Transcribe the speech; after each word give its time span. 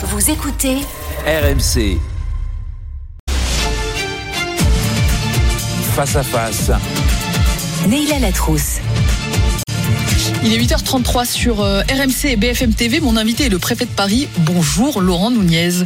Vous 0.00 0.30
écoutez 0.30 0.76
RMC. 1.26 1.98
Face 5.96 6.14
à 6.14 6.22
face. 6.22 6.70
Neila 7.88 8.20
Latrousse. 8.20 8.78
Il 10.44 10.52
est 10.52 10.58
8h33 10.58 11.26
sur 11.26 11.62
euh, 11.62 11.82
RMC 11.90 12.26
et 12.26 12.36
BFM 12.36 12.72
TV. 12.72 13.00
Mon 13.00 13.16
invité 13.16 13.46
est 13.46 13.48
le 13.48 13.58
préfet 13.58 13.86
de 13.86 13.90
Paris. 13.90 14.28
Bonjour 14.38 15.00
Laurent 15.00 15.32
Nunez. 15.32 15.84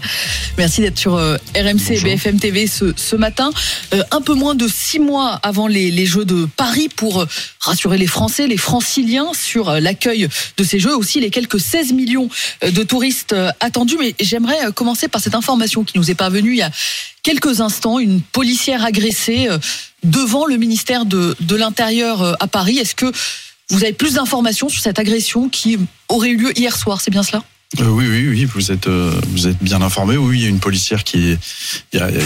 Merci 0.58 0.82
d'être 0.82 0.98
sur 0.98 1.14
euh, 1.14 1.38
RMC 1.56 1.92
et 1.92 2.00
BFM 2.00 2.38
TV 2.38 2.66
ce, 2.66 2.92
ce 2.94 3.16
matin. 3.16 3.50
Euh, 3.94 4.02
un 4.10 4.20
peu 4.20 4.34
moins 4.34 4.54
de 4.54 4.68
six 4.68 4.98
mois 4.98 5.40
avant 5.42 5.68
les, 5.68 5.90
les 5.90 6.04
Jeux 6.04 6.26
de 6.26 6.46
Paris 6.56 6.90
pour 6.94 7.26
rassurer 7.60 7.96
les 7.96 8.06
Français, 8.06 8.46
les 8.46 8.58
franciliens 8.58 9.32
sur 9.32 9.70
l'accueil 9.80 10.28
de 10.58 10.64
ces 10.64 10.78
Jeux, 10.78 10.94
aussi 10.94 11.18
les 11.20 11.30
quelques 11.30 11.58
16 11.58 11.94
millions 11.94 12.28
de 12.62 12.82
touristes 12.82 13.34
attendus. 13.60 13.96
Mais 13.98 14.14
j'aimerais 14.20 14.70
commencer 14.74 15.08
par 15.08 15.22
cette 15.22 15.34
information 15.34 15.82
qui 15.82 15.96
nous 15.96 16.10
est 16.10 16.14
parvenue 16.14 16.52
il 16.52 16.58
y 16.58 16.62
a 16.62 16.70
quelques 17.22 17.62
instants. 17.62 17.98
Une 17.98 18.20
policière 18.20 18.84
agressée 18.84 19.48
devant 20.02 20.44
le 20.44 20.56
ministère 20.56 21.06
de, 21.06 21.34
de 21.40 21.56
l'Intérieur 21.56 22.36
à 22.40 22.46
Paris. 22.46 22.78
Est-ce 22.78 22.94
que 22.94 23.12
vous 23.72 23.84
avez 23.84 23.92
plus 23.92 24.14
d'informations 24.14 24.68
sur 24.68 24.82
cette 24.82 24.98
agression 24.98 25.48
qui 25.48 25.78
aurait 26.08 26.28
eu 26.28 26.36
lieu 26.36 26.58
hier 26.58 26.76
soir, 26.76 27.00
c'est 27.00 27.10
bien 27.10 27.22
cela? 27.22 27.42
Euh, 27.80 27.88
oui, 27.88 28.04
oui, 28.06 28.28
oui, 28.28 28.44
vous 28.44 28.70
êtes, 28.70 28.86
euh, 28.86 29.18
vous 29.28 29.46
êtes 29.46 29.56
bien 29.62 29.80
informé. 29.80 30.18
Oui, 30.18 30.40
il 30.40 30.42
y 30.42 30.46
a 30.46 30.50
une 30.50 30.58
policière 30.60 31.04
qui, 31.04 31.30
est- 31.30 31.38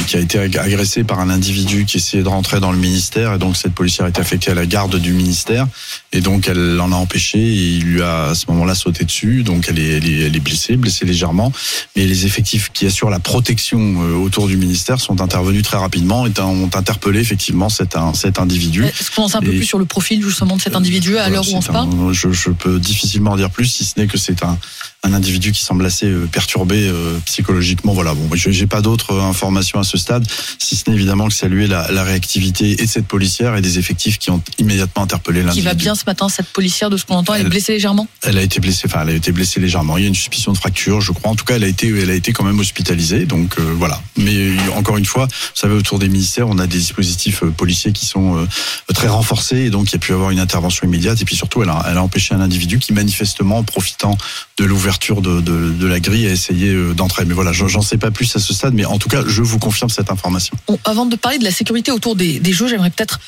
qui 0.07 0.17
a 0.17 0.21
été 0.21 0.41
agressée 0.41 1.05
par 1.05 1.21
un 1.21 1.31
individu 1.31 1.85
qui 1.85 1.99
essayait 1.99 2.25
de 2.25 2.29
rentrer 2.29 2.59
dans 2.59 2.73
le 2.73 2.79
ministère, 2.79 3.35
et 3.35 3.39
donc 3.39 3.57
cette 3.57 3.73
policière 3.73 4.09
est 4.09 4.19
affectée 4.19 4.51
à 4.51 4.55
la 4.55 4.67
garde 4.67 4.97
du 4.97 5.13
ministère, 5.13 5.69
et 6.13 6.21
donc 6.21 6.49
elle 6.49 6.75
l'en 6.75 6.91
a 6.91 6.97
empêché, 6.97 7.39
et 7.39 7.77
il 7.77 7.85
lui 7.85 8.03
a 8.03 8.31
à 8.31 8.35
ce 8.35 8.47
moment-là 8.49 8.75
sauté 8.75 9.05
dessus, 9.05 9.45
donc 9.45 9.67
elle 9.69 9.79
est, 9.79 9.99
elle 9.99 10.09
est, 10.09 10.21
elle 10.27 10.35
est 10.35 10.41
blessée, 10.41 10.77
blessée 10.77 11.05
légèrement, 11.05 11.53
mais 11.95 12.07
les 12.07 12.27
effectifs 12.27 12.71
qui 12.73 12.87
assurent 12.87 13.11
la 13.11 13.21
protection 13.21 13.79
euh, 14.03 14.15
autour 14.17 14.49
du 14.49 14.57
ministère 14.57 14.99
sont 15.01 15.21
intervenus 15.21 15.63
très 15.63 15.77
rapidement 15.77 16.27
et 16.27 16.33
ont 16.41 16.71
interpellé 16.75 17.21
effectivement 17.21 17.69
cet, 17.69 17.95
cet 18.15 18.41
individu. 18.41 18.85
Est-ce 18.85 19.13
qu'on 19.13 19.23
en 19.23 19.29
sait 19.29 19.37
un 19.37 19.43
peu 19.43 19.53
Et- 19.53 19.59
plus 19.59 19.67
sur 19.67 19.79
le 19.79 19.85
profil 19.85 20.21
justement 20.25 20.57
de 20.57 20.63
cet 20.63 20.75
individu 20.75 21.19
à 21.19 21.29
l'heure 21.29 21.49
où 21.49 21.55
on 21.55 21.61
se 21.61 21.69
parle? 21.71 21.89
un- 21.89 22.13
je, 22.13 22.33
je 22.33 22.51
peux 22.51 22.81
difficilement 22.81 23.33
en 23.33 23.37
dire 23.37 23.51
plus, 23.51 23.67
si 23.67 23.85
ce 23.85 23.93
n'est 24.01 24.09
que 24.09 24.19
c'est 24.19 24.43
un, 24.43 24.59
un 25.07 25.15
individu 25.15 25.53
qui 25.53 25.63
semble 25.63 25.87
assez 25.87 26.07
euh, 26.07 26.27
perturbé 26.27 26.89
euh, 26.89 27.19
psychologiquement. 27.25 27.95
Voilà, 27.95 28.13
bon, 28.15 28.29
je 28.35 28.51
j'ai 28.51 28.67
pas 28.67 28.81
d'autres 28.83 29.13
euh, 29.13 29.23
informations 29.23 29.79
à 29.79 29.85
ce 29.85 29.97
stade, 29.97 30.27
si 30.59 30.77
ce 30.77 30.91
n'est 30.91 30.97
évidemment 30.97 31.29
que 31.29 31.35
saluer 31.35 31.67
la, 31.67 31.91
la 31.93 32.03
réactivité 32.03 32.73
et 32.83 32.87
de 32.87 32.91
cette 32.91 33.07
policière 33.07 33.57
et 33.57 33.61
des 33.61 33.79
effectifs 33.79 34.19
qui 34.19 34.31
ont 34.31 34.43
immédiatement 34.59 35.03
interpellé 35.03 35.41
Qui 35.41 35.47
l'individu. 35.47 35.67
va 35.67 35.75
bien 35.75 35.95
ce 35.95 36.05
matin, 36.07 36.29
cette 36.29 36.49
policière, 36.49 36.91
de 36.91 36.97
ce 36.97 37.05
qu'on 37.05 37.17
entend, 37.17 37.35
elle 37.35 37.47
est 37.47 37.49
blessée 37.49 37.73
légèrement? 37.73 38.09
Elle 38.23 38.39
a 38.39 38.43
été 38.43 38.61
blessée, 38.61 38.83
enfin, 38.87 39.03
elle 39.03 39.11
a 39.11 39.15
été 39.15 39.33
blessée 39.33 39.61
légèrement. 39.61 39.97
Il 39.97 40.03
y 40.03 40.05
a 40.07 40.09
une 40.09 40.15
suspicion 40.15 40.53
de 40.53 40.59
fracture, 40.59 41.01
je 41.01 41.13
crois. 41.13 41.31
En 41.31 41.37
tout 41.37 41.45
cas, 41.45 41.57
elle 41.57 41.65
a 41.65 41.69
été, 41.69 41.89
elle 41.89 42.11
a 42.11 42.15
été 42.15 42.33
quand 42.33 42.45
même 42.45 42.59
hospitalisée. 42.59 43.27
Donc 43.27 43.59
euh, 43.59 43.75
voilà. 43.77 44.01
Mais 44.17 44.57
encore 44.75 44.97
une 44.97 45.07
fois, 45.07 45.27
vous 45.27 45.61
savez, 45.61 45.75
autour 45.75 45.99
des 45.99 46.09
ministères, 46.09 46.49
on 46.49 46.59
a 46.59 46.67
des 46.67 46.79
dispositifs 46.79 47.45
policiers 47.57 47.93
qui 47.93 48.07
sont 48.07 48.37
euh, 48.37 48.47
très 48.95 49.09
renforcés, 49.09 49.67
et 49.67 49.71
donc 49.71 49.91
il 49.91 49.93
y 49.93 49.97
a 49.97 50.01
pu 50.01 50.13
avoir 50.13 50.31
une 50.31 50.41
intervention 50.41 50.87
immédiate. 50.87 51.21
Et 51.23 51.25
puis 51.25 51.37
surtout, 51.37 51.63
elle 51.63 51.71
a, 51.71 51.85
elle 51.89 51.97
a 51.99 52.03
empêché 52.03 52.35
un 52.35 52.41
individu 52.41 52.79
qui 52.79 52.93
manifestement, 52.93 53.59
en 53.59 53.63
profitant 53.63 54.17
de 54.59 54.65
l'ouverture 54.65 54.96
de, 54.99 55.87
la 55.87 56.01
grille, 56.01 56.27
a 56.27 56.31
essayé 56.31 56.71
euh, 56.73 56.95
d'entrer. 56.95 57.25
Mais 57.25 57.35
voilà, 57.35 57.53
j'en 57.53 57.83
sais 57.83 57.99
pas 57.99 58.11
plus 58.11 58.35
à 58.37 58.39
ce 58.39 58.53
stade. 58.55 58.75
Mais 58.75 58.85
en 58.85 58.99
tout 58.99 59.09
cas, 59.09 59.23
je 59.27 59.43
vous 59.43 59.59
confirme 59.59 59.91
cette 59.91 60.11
information. 60.11 60.57
On- 60.69 60.79
Avant 60.85 61.07
de 61.07 61.17
parler 61.17 61.39
de 61.39 61.45
la 61.45 61.51
sécurité 61.51 61.93
autour 61.93 62.17
des, 62.17 62.41
Jeux, 62.53 62.69
j'aimerais 62.69 62.91
peut-être 62.91 63.21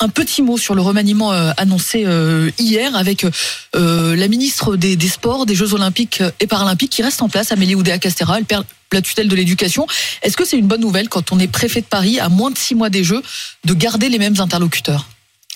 un 0.00 0.08
petit 0.08 0.42
mot 0.42 0.56
sur 0.58 0.74
le 0.74 0.82
remaniement 0.82 1.32
euh, 1.32 1.52
annoncé 1.56 2.04
euh, 2.06 2.50
hier 2.58 2.96
avec 2.96 3.26
la 3.74 4.28
ministre 4.28 4.76
des, 4.76 4.96
Sports, 5.08 5.46
des 5.46 5.54
Jeux 5.54 5.74
Olympiques 5.74 6.22
et 6.40 6.46
Paralympiques 6.46 6.90
qui 6.90 7.02
reste 7.02 7.22
en 7.22 7.28
place, 7.28 7.52
Amélie 7.52 7.74
Oudéa-Castéra. 7.74 8.38
Elle 8.38 8.44
perd 8.44 8.64
la 8.92 9.02
tutelle 9.02 9.28
de 9.28 9.36
l'éducation. 9.36 9.86
Est-ce 10.22 10.36
que 10.36 10.44
c'est 10.44 10.58
une 10.58 10.66
bonne 10.66 10.80
nouvelle 10.80 11.08
quand 11.08 11.32
on 11.32 11.38
est 11.38 11.48
préfet 11.48 11.80
de 11.80 11.86
Paris 11.86 12.20
à 12.20 12.28
moins 12.28 12.50
de 12.50 12.58
six 12.58 12.74
mois 12.74 12.90
des 12.90 13.04
Jeux 13.04 13.22
de 13.64 13.74
garder 13.74 14.08
les 14.08 14.18
mêmes 14.18 14.38
interlocuteurs? 14.38 15.08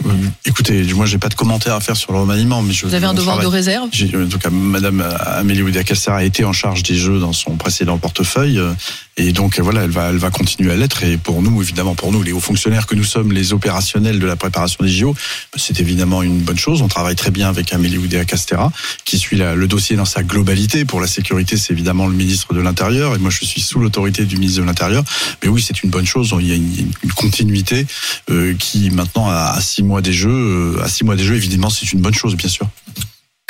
Euh, 0.04 0.10
écoutez, 0.44 0.82
moi, 0.92 1.06
j'ai 1.06 1.16
pas 1.16 1.28
de 1.30 1.34
commentaires 1.34 1.74
à 1.74 1.80
faire 1.80 1.96
sur 1.96 2.12
le 2.12 2.18
remaniement, 2.18 2.60
mais 2.60 2.74
je 2.74 2.86
Vous 2.86 2.94
avez 2.94 3.06
un 3.06 3.14
devoir 3.14 3.38
de 3.40 3.46
réserve? 3.46 3.88
En 4.14 4.28
tout 4.28 4.38
cas, 4.38 4.50
Madame 4.50 5.00
Amélie 5.24 5.62
Oudéa-Castéra 5.62 6.18
a 6.18 6.22
été 6.24 6.44
en 6.44 6.52
charge 6.52 6.82
des 6.82 6.96
jeux 6.96 7.18
dans 7.18 7.32
son 7.32 7.56
précédent 7.56 7.96
portefeuille, 7.96 8.58
euh, 8.58 8.72
et 9.16 9.32
donc 9.32 9.58
voilà, 9.58 9.84
elle 9.84 9.90
va, 9.90 10.10
elle 10.10 10.18
va 10.18 10.28
continuer 10.30 10.70
à 10.70 10.76
l'être. 10.76 11.02
Et 11.02 11.16
pour 11.16 11.40
nous, 11.40 11.62
évidemment, 11.62 11.94
pour 11.94 12.12
nous, 12.12 12.22
les 12.22 12.32
hauts 12.32 12.40
fonctionnaires 12.40 12.86
que 12.86 12.94
nous 12.94 13.04
sommes, 13.04 13.32
les 13.32 13.54
opérationnels 13.54 14.18
de 14.18 14.26
la 14.26 14.36
préparation 14.36 14.84
des 14.84 14.90
JO, 14.90 15.14
c'est 15.56 15.80
évidemment 15.80 16.22
une 16.22 16.40
bonne 16.40 16.58
chose. 16.58 16.82
On 16.82 16.88
travaille 16.88 17.16
très 17.16 17.30
bien 17.30 17.48
avec 17.48 17.72
Amélie 17.72 17.96
Oudéa-Castéra, 17.96 18.70
qui 19.06 19.18
suit 19.18 19.38
la- 19.38 19.54
le 19.54 19.66
dossier 19.66 19.96
dans 19.96 20.04
sa 20.04 20.22
globalité. 20.22 20.84
Pour 20.84 21.00
la 21.00 21.06
sécurité, 21.06 21.56
c'est 21.56 21.72
évidemment 21.72 22.06
le 22.06 22.12
ministre 22.14 22.52
de 22.52 22.60
l'Intérieur, 22.60 23.14
et 23.14 23.18
moi, 23.18 23.30
je 23.30 23.46
suis 23.46 23.62
sous 23.62 23.80
l'autorité 23.80 24.26
du 24.26 24.36
ministre 24.36 24.60
de 24.60 24.66
l'Intérieur. 24.66 25.02
Mais 25.42 25.48
oui, 25.48 25.64
c'est 25.66 25.82
une 25.82 25.88
bonne 25.88 26.06
chose. 26.06 26.34
Il 26.38 26.46
y 26.46 26.52
a 26.52 26.56
une, 26.56 26.92
une 27.02 27.12
continuité 27.12 27.86
euh, 28.30 28.52
qui 28.58 28.90
maintenant, 28.90 29.30
à 29.30 29.58
six 29.62 29.82
mois 29.86 30.02
des 30.02 30.12
jeux, 30.12 30.76
euh, 30.76 30.82
à 30.82 30.88
six 30.88 31.04
mois 31.04 31.16
des 31.16 31.24
jeux, 31.24 31.36
évidemment, 31.36 31.70
c'est 31.70 31.92
une 31.92 32.00
bonne 32.00 32.14
chose, 32.14 32.36
bien 32.36 32.48
sûr. 32.48 32.68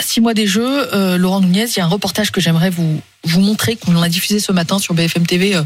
Six 0.01 0.21
mois 0.21 0.35
des 0.35 0.47
Jeux, 0.47 0.95
euh, 0.95 1.17
Laurent 1.17 1.41
Nunez, 1.41 1.65
il 1.65 1.79
y 1.79 1.81
a 1.81 1.85
un 1.85 1.89
reportage 1.89 2.31
que 2.31 2.41
j'aimerais 2.41 2.69
vous, 2.69 3.01
vous 3.25 3.41
montrer, 3.41 3.77
qu'on 3.77 4.01
a 4.03 4.09
diffusé 4.11 4.41
ce 4.41 4.53
matin 4.53 4.79
sur 4.79 4.93
BFM 4.93 5.27
TV 5.27 5.57
euh, 5.57 5.63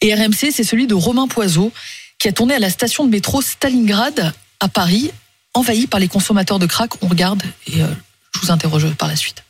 et 0.00 0.12
RMC, 0.12 0.50
c'est 0.52 0.64
celui 0.64 0.88
de 0.88 0.94
Romain 0.94 1.28
Poiseau, 1.28 1.72
qui 2.18 2.28
a 2.28 2.32
tourné 2.32 2.54
à 2.54 2.58
la 2.58 2.68
station 2.68 3.04
de 3.04 3.10
métro 3.10 3.40
Stalingrad 3.40 4.32
à 4.58 4.68
Paris, 4.68 5.12
envahi 5.54 5.86
par 5.86 6.00
les 6.00 6.08
consommateurs 6.08 6.58
de 6.58 6.66
crack. 6.66 7.02
On 7.02 7.06
regarde 7.06 7.42
et 7.68 7.78
je 7.78 8.40
vous 8.40 8.50
interroge 8.50 8.92
par 8.94 9.08
la 9.08 9.16
suite. 9.16 9.44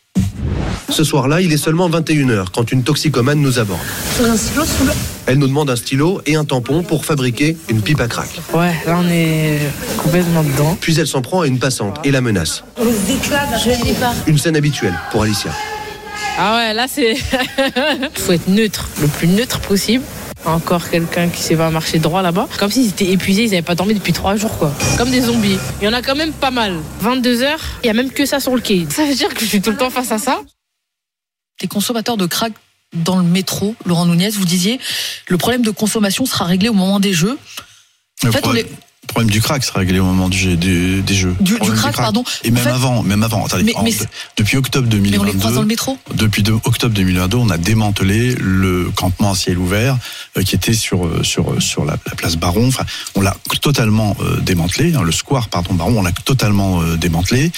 Ce 0.94 1.02
soir-là, 1.02 1.40
il 1.40 1.52
est 1.52 1.56
seulement 1.56 1.90
21h 1.90 2.46
quand 2.54 2.70
une 2.70 2.84
toxicomane 2.84 3.40
nous 3.40 3.58
aborde. 3.58 3.80
Elle 5.26 5.38
nous 5.38 5.48
demande 5.48 5.68
un 5.68 5.74
stylo 5.74 6.20
et 6.24 6.36
un 6.36 6.44
tampon 6.44 6.84
pour 6.84 7.04
fabriquer 7.04 7.56
une 7.68 7.82
pipe 7.82 8.00
à 8.00 8.06
crack. 8.06 8.28
Ouais, 8.52 8.72
là 8.86 9.00
on 9.04 9.08
est 9.10 9.58
complètement 9.98 10.44
dedans. 10.44 10.78
Puis 10.80 11.00
elle 11.00 11.08
s'en 11.08 11.20
prend 11.20 11.40
à 11.40 11.48
une 11.48 11.58
passante 11.58 11.98
et 12.04 12.12
la 12.12 12.20
menace. 12.20 12.62
Une 14.28 14.38
scène 14.38 14.56
habituelle 14.56 14.94
pour 15.10 15.24
Alicia. 15.24 15.50
Ah 16.38 16.58
ouais, 16.58 16.74
là 16.74 16.86
c'est. 16.88 17.16
faut 18.14 18.32
être 18.32 18.46
neutre, 18.46 18.88
le 19.00 19.08
plus 19.08 19.26
neutre 19.26 19.58
possible. 19.60 20.04
Encore 20.46 20.90
quelqu'un 20.90 21.28
qui 21.30 21.42
sait 21.42 21.56
pas 21.56 21.70
marcher 21.70 21.98
droit 21.98 22.20
là-bas. 22.20 22.48
Comme 22.58 22.70
s'ils 22.70 22.88
étaient 22.88 23.10
épuisés, 23.10 23.44
ils 23.44 23.50
n'avaient 23.50 23.62
pas 23.62 23.74
dormi 23.74 23.94
depuis 23.94 24.12
trois 24.12 24.36
jours 24.36 24.56
quoi. 24.58 24.72
Comme 24.98 25.10
des 25.10 25.22
zombies. 25.22 25.56
Il 25.80 25.84
y 25.84 25.88
en 25.88 25.92
a 25.94 26.02
quand 26.02 26.14
même 26.14 26.32
pas 26.32 26.50
mal. 26.50 26.78
22 27.00 27.42
heures, 27.42 27.60
il 27.82 27.86
y 27.86 27.90
a 27.90 27.94
même 27.94 28.10
que 28.10 28.26
ça 28.26 28.40
sur 28.40 28.54
le 28.54 28.60
quai. 28.60 28.86
Ça 28.90 29.04
veut 29.06 29.14
dire 29.14 29.32
que 29.32 29.40
je 29.40 29.46
suis 29.46 29.62
tout 29.62 29.70
le 29.70 29.76
temps 29.78 29.90
face 29.90 30.12
à 30.12 30.18
ça. 30.18 30.40
Les 31.62 31.68
consommateurs 31.68 32.16
de 32.18 32.26
crack 32.26 32.52
dans 32.92 33.16
le 33.16 33.22
métro, 33.24 33.74
Laurent 33.86 34.06
Nunez, 34.06 34.30
vous 34.30 34.44
disiez, 34.44 34.78
le 35.28 35.38
problème 35.38 35.62
de 35.62 35.70
consommation 35.70 36.26
sera 36.26 36.44
réglé 36.44 36.68
au 36.68 36.74
moment 36.74 37.00
des 37.00 37.12
Jeux. 37.14 37.38
En 38.26 38.30
fait, 38.30 38.46
on 38.46 38.54
est- 38.54 38.68
problème 39.06 39.30
du 39.30 39.40
crack 39.40 39.64
sera 39.64 39.80
réglé 39.80 39.98
au 40.00 40.04
moment 40.04 40.28
du, 40.28 40.38
jeu- 40.38 40.56
du- 40.56 41.02
des 41.02 41.14
jeux. 41.14 41.34
Du, 41.40 41.54
crack, 41.56 41.96
pardon. 41.96 42.24
Et 42.44 42.50
En 42.50 42.52
même 42.54 42.62
fait, 42.64 42.70
avant, 42.70 43.02
même 43.02 43.22
avant. 43.22 43.44
Attendez, 43.46 43.64
Mais- 43.64 43.74
en- 43.76 43.82
mais 43.82 43.92
depuis 44.36 44.56
octobre 44.56 44.88
Mais 44.90 45.18
on 45.18 45.22
les 45.24 45.32
croise 45.32 45.54
dans 45.54 45.60
2022, 45.60 45.60
le 45.62 45.66
métro. 45.66 45.98
depuis 46.14 46.42
de- 46.42 46.52
octobre 46.52 46.94
2022, 46.94 47.36
on 47.36 47.50
a 47.50 47.58
démantelé 47.58 48.34
le 48.40 48.90
campement 48.94 49.32
à 49.32 49.34
ciel 49.34 49.58
ouvert 49.58 49.96
euh, 50.36 50.42
qui 50.42 50.54
était 50.54 50.74
sur 50.74 51.06
euh, 51.06 51.22
sur 51.22 51.52
euh, 51.52 51.60
sur 51.60 51.84
la, 51.84 51.96
la 52.06 52.14
place 52.16 52.36
Baron. 52.36 52.68
Enfin, 52.68 52.84
on 53.14 53.20
l'a 53.20 53.36
totalement 53.60 54.16
euh, 54.20 54.40
démantelé. 54.40 54.94
hein, 54.94 55.02
le 55.02 55.12
square, 55.12 55.48
pardon, 55.48 55.74
Baron, 55.74 55.98
on 55.98 56.02
l'a 56.02 56.12
totalement 56.12 56.82
euh, 56.82 56.96
démantelé. 56.96 57.50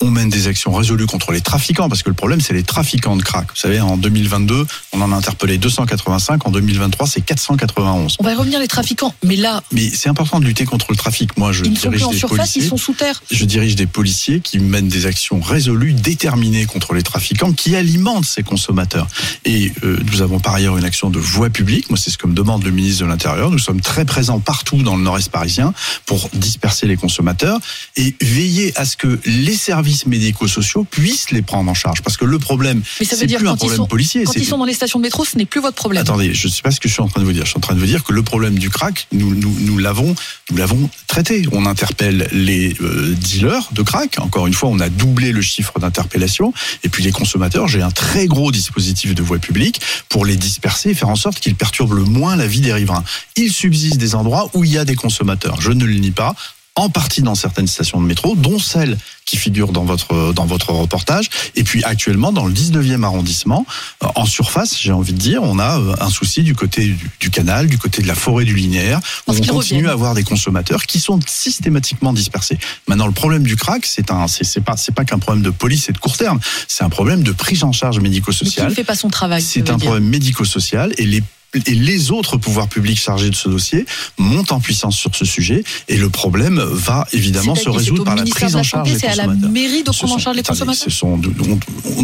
On 0.00 0.10
mène 0.10 0.28
des 0.28 0.46
actions 0.46 0.72
résolues 0.72 1.06
contre 1.06 1.32
les 1.32 1.40
trafiquants 1.40 1.88
parce 1.88 2.02
que 2.02 2.08
le 2.10 2.14
problème, 2.14 2.40
c'est 2.40 2.52
les 2.52 2.62
trafiquants 2.62 3.16
de 3.16 3.22
crack. 3.22 3.48
Vous 3.50 3.56
savez, 3.60 3.80
en 3.80 3.96
2022, 3.96 4.66
on 4.92 5.00
en 5.00 5.12
a 5.12 5.16
interpellé 5.16 5.58
285. 5.58 6.46
En 6.46 6.50
2023, 6.50 7.06
c'est 7.06 7.20
491. 7.20 8.16
On 8.20 8.24
va 8.24 8.32
y 8.32 8.34
revenir 8.34 8.58
les 8.60 8.68
trafiquants, 8.68 9.14
mais 9.24 9.36
là, 9.36 9.62
Mais 9.72 9.90
c'est 9.90 10.08
important 10.08 10.38
de 10.40 10.44
lutter 10.44 10.64
contre 10.64 10.73
le 10.90 10.96
trafic. 10.96 11.36
Moi, 11.36 11.52
je 11.52 11.64
ils 11.64 11.72
ne 11.72 11.76
sont 11.76 11.88
plus 11.88 11.98
dirige 11.98 12.04
en 12.04 12.10
des 12.12 12.18
surface, 12.18 12.38
policiers. 12.38 12.62
ils 12.62 12.68
sont 12.68 12.76
sous 12.76 12.92
terre. 12.92 13.22
Je 13.30 13.44
dirige 13.44 13.74
des 13.76 13.86
policiers 13.86 14.40
qui 14.40 14.58
mènent 14.58 14.88
des 14.88 15.06
actions 15.06 15.40
résolues, 15.40 15.92
déterminées 15.92 16.66
contre 16.66 16.94
les 16.94 17.02
trafiquants, 17.02 17.52
qui 17.52 17.76
alimentent 17.76 18.24
ces 18.26 18.42
consommateurs. 18.42 19.06
Et 19.44 19.72
euh, 19.84 19.98
nous 20.10 20.22
avons 20.22 20.40
par 20.40 20.54
ailleurs 20.54 20.76
une 20.76 20.84
action 20.84 21.10
de 21.10 21.18
voie 21.18 21.50
publique. 21.50 21.88
Moi, 21.90 21.98
c'est 21.98 22.10
ce 22.10 22.18
que 22.18 22.26
me 22.26 22.34
demande 22.34 22.64
le 22.64 22.70
ministre 22.70 23.02
de 23.04 23.08
l'Intérieur. 23.08 23.50
Nous 23.50 23.58
sommes 23.58 23.80
très 23.80 24.04
présents 24.04 24.40
partout 24.40 24.82
dans 24.82 24.96
le 24.96 25.02
Nord-Est 25.02 25.30
parisien 25.30 25.72
pour 26.06 26.28
disperser 26.34 26.86
les 26.86 26.96
consommateurs 26.96 27.58
et 27.96 28.14
veiller 28.20 28.72
à 28.76 28.84
ce 28.84 28.96
que 28.96 29.18
les 29.26 29.56
services 29.56 30.06
médico-sociaux 30.06 30.84
puissent 30.84 31.30
les 31.30 31.42
prendre 31.42 31.70
en 31.70 31.74
charge. 31.74 32.02
Parce 32.02 32.16
que 32.16 32.24
le 32.24 32.38
problème, 32.38 32.82
c'est 33.00 33.26
plus 33.26 33.48
un 33.48 33.56
problème 33.56 33.76
sont- 33.78 33.86
policier. 33.86 34.24
Quand 34.24 34.32
ils 34.34 34.44
sont 34.46 34.58
dans 34.58 34.64
les 34.64 34.74
stations 34.74 34.98
de 34.98 35.04
métro, 35.04 35.24
ce 35.24 35.36
n'est 35.38 35.44
plus 35.46 35.60
votre 35.60 35.76
problème. 35.76 36.02
Attendez, 36.02 36.34
je 36.34 36.48
ne 36.48 36.52
sais 36.52 36.62
pas 36.62 36.70
ce 36.70 36.80
que 36.80 36.88
je 36.88 36.92
suis 36.94 37.02
en 37.02 37.08
train 37.08 37.20
de 37.20 37.26
vous 37.26 37.32
dire. 37.32 37.44
Je 37.44 37.50
suis 37.50 37.58
en 37.58 37.60
train 37.60 37.74
de 37.74 37.80
vous 37.80 37.86
dire 37.86 38.04
que 38.04 38.12
le 38.12 38.22
problème 38.22 38.58
du 38.58 38.70
crack, 38.70 39.06
nous, 39.12 39.34
nous, 39.34 39.54
nous 39.60 39.78
l'avons, 39.78 40.14
nous 40.50 40.56
l'avons 40.64 40.88
traité. 41.06 41.44
On 41.52 41.66
interpelle 41.66 42.26
les 42.32 42.74
euh, 42.80 43.14
dealers 43.14 43.68
de 43.72 43.82
crack. 43.82 44.18
Encore 44.18 44.46
une 44.46 44.54
fois, 44.54 44.70
on 44.70 44.80
a 44.80 44.88
doublé 44.88 45.30
le 45.30 45.42
chiffre 45.42 45.78
d'interpellation. 45.78 46.54
Et 46.84 46.88
puis 46.88 47.04
les 47.04 47.12
consommateurs, 47.12 47.68
j'ai 47.68 47.82
un 47.82 47.90
très 47.90 48.26
gros 48.26 48.50
dispositif 48.50 49.14
de 49.14 49.22
voie 49.22 49.38
publique 49.38 49.82
pour 50.08 50.24
les 50.24 50.36
disperser 50.36 50.90
et 50.90 50.94
faire 50.94 51.10
en 51.10 51.16
sorte 51.16 51.38
qu'ils 51.38 51.54
perturbent 51.54 51.92
le 51.92 52.04
moins 52.04 52.34
la 52.34 52.46
vie 52.46 52.62
des 52.62 52.72
riverains. 52.72 53.04
Il 53.36 53.52
subsiste 53.52 53.98
des 53.98 54.14
endroits 54.14 54.48
où 54.54 54.64
il 54.64 54.72
y 54.72 54.78
a 54.78 54.86
des 54.86 54.96
consommateurs. 54.96 55.60
Je 55.60 55.70
ne 55.70 55.84
le 55.84 55.96
nie 55.96 56.12
pas. 56.12 56.34
En 56.76 56.88
partie 56.88 57.22
dans 57.22 57.34
certaines 57.36 57.68
stations 57.68 58.00
de 58.00 58.06
métro, 58.06 58.34
dont 58.34 58.58
celle 58.58 58.98
qui 59.26 59.36
figure 59.36 59.72
dans 59.72 59.84
votre 59.84 60.32
dans 60.32 60.44
votre 60.44 60.70
reportage. 60.72 61.30
Et 61.54 61.62
puis 61.62 61.82
actuellement 61.84 62.32
dans 62.32 62.46
le 62.46 62.52
19e 62.52 63.04
arrondissement, 63.04 63.64
euh, 64.02 64.08
en 64.16 64.26
surface, 64.26 64.76
j'ai 64.80 64.92
envie 64.92 65.12
de 65.12 65.18
dire, 65.18 65.42
on 65.42 65.58
a 65.58 65.78
euh, 65.78 65.94
un 66.00 66.10
souci 66.10 66.42
du 66.42 66.54
côté 66.54 66.86
du, 66.86 67.10
du 67.20 67.30
canal, 67.30 67.68
du 67.68 67.78
côté 67.78 68.02
de 68.02 68.08
la 68.08 68.14
forêt 68.16 68.44
du 68.44 68.54
linéaire, 68.54 69.00
où 69.26 69.32
on 69.32 69.40
continue 69.46 69.88
à 69.88 69.92
avoir 69.92 70.14
des 70.14 70.24
consommateurs 70.24 70.84
qui 70.86 70.98
sont 70.98 71.20
systématiquement 71.26 72.12
dispersés. 72.12 72.58
Maintenant, 72.88 73.06
le 73.06 73.12
problème 73.12 73.44
du 73.44 73.56
crack, 73.56 73.86
c'est 73.86 74.10
un, 74.10 74.26
c'est 74.28 74.60
pas 74.60 74.76
c'est 74.76 74.94
pas 74.94 75.04
qu'un 75.04 75.18
problème 75.20 75.44
de 75.44 75.50
police 75.50 75.88
et 75.88 75.92
de 75.92 75.98
court 75.98 76.16
terme, 76.16 76.40
c'est 76.66 76.82
un 76.84 76.88
problème 76.90 77.22
de 77.22 77.32
prise 77.32 77.62
en 77.62 77.72
charge 77.72 77.96
Mais 77.98 78.02
qui 78.04 78.08
médico-sociale. 78.10 78.68
ne 78.68 78.74
fait 78.74 78.84
pas 78.84 78.96
son 78.96 79.08
travail 79.10 79.42
C'est 79.42 79.70
un 79.70 79.76
dire. 79.76 79.86
problème 79.90 80.08
médico-social 80.08 80.92
et 80.98 81.06
les 81.06 81.22
et 81.66 81.74
les 81.74 82.10
autres 82.10 82.36
pouvoirs 82.36 82.68
publics 82.68 82.98
chargés 82.98 83.30
de 83.30 83.34
ce 83.34 83.48
dossier 83.48 83.86
montent 84.18 84.52
en 84.52 84.60
puissance 84.60 84.96
sur 84.96 85.14
ce 85.14 85.24
sujet 85.24 85.62
et 85.88 85.96
le 85.96 86.10
problème 86.10 86.60
va 86.60 87.06
évidemment 87.12 87.54
se 87.54 87.68
résoudre 87.68 88.04
par 88.04 88.16
la 88.16 88.24
prise 88.24 88.56
en 88.56 88.62
charge 88.62 88.92
des 88.92 88.98
C'est 88.98 89.06
à 89.06 89.14
la 89.14 89.24
consommateurs. 89.24 89.50
mairie 89.50 89.82
Ce 89.86 89.98
prendre 89.98 90.14
en 90.14 90.18
charge 90.18 90.36
les 90.36 90.42
consommateurs. 90.42 90.88
on, 91.02 91.20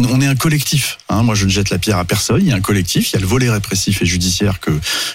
on 0.09 0.21
est 0.21 0.27
un 0.27 0.35
collectif. 0.35 0.97
Hein. 1.09 1.23
Moi, 1.23 1.35
je 1.35 1.45
ne 1.45 1.49
jette 1.49 1.69
la 1.69 1.77
pierre 1.79 1.97
à 1.97 2.05
personne. 2.05 2.41
Il 2.41 2.47
y 2.47 2.51
a 2.51 2.55
un 2.55 2.61
collectif. 2.61 3.11
Il 3.11 3.13
y 3.13 3.17
a 3.17 3.19
le 3.21 3.27
volet 3.27 3.49
répressif 3.49 4.01
et 4.01 4.05
judiciaire 4.05 4.59
que 4.59 4.71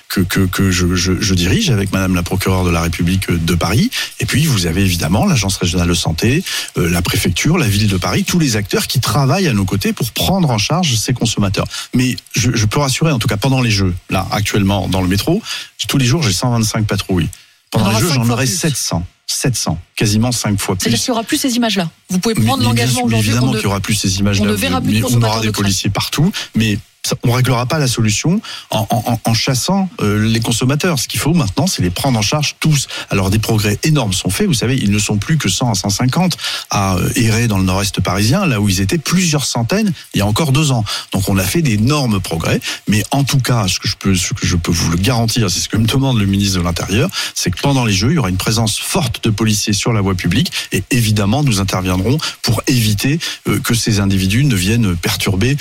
que 0.09 0.21
que, 0.21 0.41
que 0.47 0.71
je, 0.71 0.95
je, 0.95 1.13
je 1.21 1.35
dirige 1.35 1.71
avec 1.71 1.93
Madame 1.93 2.15
la 2.15 2.23
procureure 2.23 2.65
de 2.65 2.71
la 2.71 2.83
République 2.83 3.31
de 3.31 3.55
Paris. 3.55 3.91
Et 4.21 4.27
puis, 4.27 4.47
vous 4.47 4.67
avez 4.67 4.83
évidemment 4.83 5.25
l'agence 5.27 5.57
régionale 5.57 5.89
de 5.89 5.95
santé, 5.95 6.43
euh, 6.79 6.89
la 6.91 7.03
préfecture, 7.03 7.59
la 7.59 7.69
ville 7.69 7.89
de 7.89 7.97
Paris, 7.97 8.25
tous 8.25 8.39
les 8.39 8.57
acteurs 8.57 8.87
qui 8.87 9.01
travaillent 9.01 9.49
à 9.49 9.53
nos 9.53 9.65
côtés 9.65 9.93
pour 9.93 10.11
prendre 10.11 10.51
en 10.51 10.59
charge 10.59 10.95
ces 10.97 11.13
consommateurs. 11.13 11.67
Mais 11.95 12.17
je, 12.35 12.51
je 12.55 12.67
peux 12.67 12.79
rassurer, 12.81 13.13
en 13.13 13.19
tout 13.19 13.29
cas 13.29 13.37
pendant 13.37 13.61
les 13.61 13.71
Jeux, 13.71 13.95
là 14.11 14.26
actuellement 14.31 14.89
dans 14.89 15.03
le 15.03 15.09
métro, 15.09 15.43
tous 15.89 15.99
les 15.99 16.07
jours 16.07 16.23
j'ai 16.23 16.33
125 16.33 16.87
patrouilles. 16.87 17.29
Pendant 17.71 17.91
les 17.91 17.99
Jeux, 17.99 18.13
j'en 18.13 18.29
aurai 18.29 18.45
plus. 18.47 18.57
700. 18.57 19.05
700, 19.29 19.79
quasiment 19.97 20.31
5 20.31 20.59
fois 20.59 20.77
C'est-à-dire 20.79 20.99
plus. 20.99 21.05
qu'il 21.05 21.13
n'y 21.13 21.17
aura 21.19 21.25
plus 21.25 21.37
ces 21.37 21.57
images-là. 21.57 21.91
Vous 22.11 22.21
pouvez 22.21 22.37
prendre 22.37 22.63
l'engagement 22.63 23.03
aujourd'hui. 23.03 23.31
Évidemment 23.31 23.53
qu'il 23.53 23.63
y 23.63 23.67
aura 23.67 23.81
plus 23.81 23.95
ces 23.95 24.21
images-là. 24.21 24.45
on 24.45 24.49
ne 24.49 24.55
verra 24.55 24.81
plus 24.81 25.01
mais 25.01 25.03
on 25.05 25.21
aura 25.23 25.41
des 25.41 25.51
policiers 25.51 25.91
partout, 25.91 26.31
mais 26.55 26.79
on 27.25 27.33
réglera 27.33 27.67
pas 27.67 27.79
la 27.79 27.89
solution 27.89 28.41
en, 28.71 29.35
chassant 29.35 29.89
euh, 30.01 30.27
les 30.27 30.41
consommateurs. 30.41 30.99
Ce 30.99 31.09
qu'il 31.09 31.21
faut 31.21 31.35
maintenant, 31.35 31.67
c'est 31.67 31.83
les 31.83 31.91
prendre 31.91 32.19
en 32.19 32.23
charge 32.23 32.57
tous. 32.61 32.89
Alors 33.11 33.31
des 33.31 33.39
progrès 33.39 33.79
énormes 33.83 34.13
sont 34.13 34.31
faits. 34.31 34.47
Vous 34.47 34.55
savez, 34.55 34.77
ils 34.77 34.91
ne 34.91 34.99
sont 34.99 35.19
plus 35.19 35.39
que 35.39 35.49
100 35.49 35.71
à 35.71 35.75
150 35.75 36.37
à 36.71 36.97
euh, 36.97 37.09
errer 37.17 37.49
dans 37.49 37.59
le 37.59 37.65
nord-est 37.65 38.01
parisien, 38.01 38.47
là 38.47 38.61
où 38.61 38.69
ils 38.69 38.81
étaient 38.81 38.99
plusieurs 38.99 39.45
centaines 39.45 39.93
il 40.15 40.19
y 40.19 40.21
a 40.21 40.27
encore 40.27 40.53
deux 40.53 40.73
ans. 40.73 40.85
Donc 41.13 41.29
on 41.29 41.39
a 41.39 41.45
fait 41.45 41.63
d'énormes 41.63 42.21
progrès. 42.21 42.61
Mais 42.89 43.03
en 43.11 43.25
tout 43.25 43.41
cas, 43.41 43.67
ce 43.69 43.79
que 43.79 43.89
je 43.89 43.97
peux, 43.97 44.15
ce 44.15 44.35
que 44.35 44.47
je 44.47 44.57
peux 44.57 44.73
vous 44.73 44.91
le 44.91 44.97
garantir, 44.97 45.51
c'est 45.51 45.61
ce 45.61 45.69
que 45.69 45.77
me 45.77 45.87
demande 45.87 46.19
le 46.19 46.27
ministre 46.27 46.59
de 46.59 46.65
l'Intérieur, 46.65 47.11
c'est 47.35 47.51
que 47.51 47.61
pendant 47.61 47.85
les 47.85 47.93
Jeux, 47.93 48.11
il 48.11 48.15
y 48.15 48.19
aura 48.19 48.29
une 48.29 48.37
présence 48.37 48.79
forte 48.79 49.25
de 49.25 49.31
policiers 49.31 49.73
sur 49.73 49.93
la 49.93 50.01
voie 50.01 50.15
publique 50.15 50.53
et 50.73 50.83
évidemment, 50.91 51.43
nous 51.43 51.61
interviendrons 51.61 52.19
pour 52.43 52.63
éviter 52.67 53.19
euh, 53.49 53.61
que 53.61 53.75
ces 53.75 54.01
individus 54.01 54.45
ne 54.45 54.55
viennent 54.55 54.97
perturber 54.97 55.57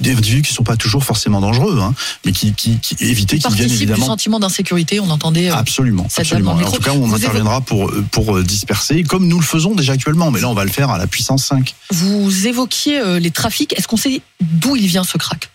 des 0.00 0.12
individus 0.12 0.42
qui 0.42 0.53
sont 0.54 0.62
pas 0.64 0.76
toujours 0.76 1.04
forcément 1.04 1.40
dangereux, 1.40 1.78
hein, 1.80 1.94
mais 2.24 2.32
qui, 2.32 2.52
qui, 2.52 2.78
qui 2.78 2.94
éviter 3.04 3.38
qu'ils 3.38 3.48
viennent 3.48 3.58
participe 3.58 3.68
du 3.68 3.74
évidemment 3.74 4.06
sentiment 4.06 4.40
d'insécurité. 4.40 5.00
On 5.00 5.10
entendait. 5.10 5.50
euh, 5.50 5.54
Absolument, 5.54 6.06
absolument. 6.16 6.52
En 6.52 6.70
tout 6.70 6.80
cas, 6.80 6.92
on 6.92 7.06
Vous 7.06 7.14
interviendra 7.14 7.60
pour 7.60 7.88
euh, 7.88 8.04
pour 8.10 8.36
euh, 8.36 8.42
disperser, 8.42 9.02
comme 9.02 9.26
nous 9.28 9.38
le 9.38 9.44
faisons 9.44 9.74
déjà 9.74 9.92
actuellement. 9.92 10.30
Mais 10.30 10.40
là, 10.40 10.48
on 10.48 10.54
va 10.54 10.64
le 10.64 10.70
faire 10.70 10.90
à 10.90 10.98
la 10.98 11.06
puissance 11.06 11.44
5. 11.44 11.74
Vous 11.90 12.46
évoquiez 12.46 13.00
euh, 13.00 13.18
les 13.18 13.30
trafics. 13.30 13.72
Est-ce 13.78 13.88
qu'on 13.88 13.96
sait 13.96 14.20
d'où 14.40 14.76
il 14.76 14.86
vient 14.86 15.04
ce 15.04 15.18
crack? 15.18 15.50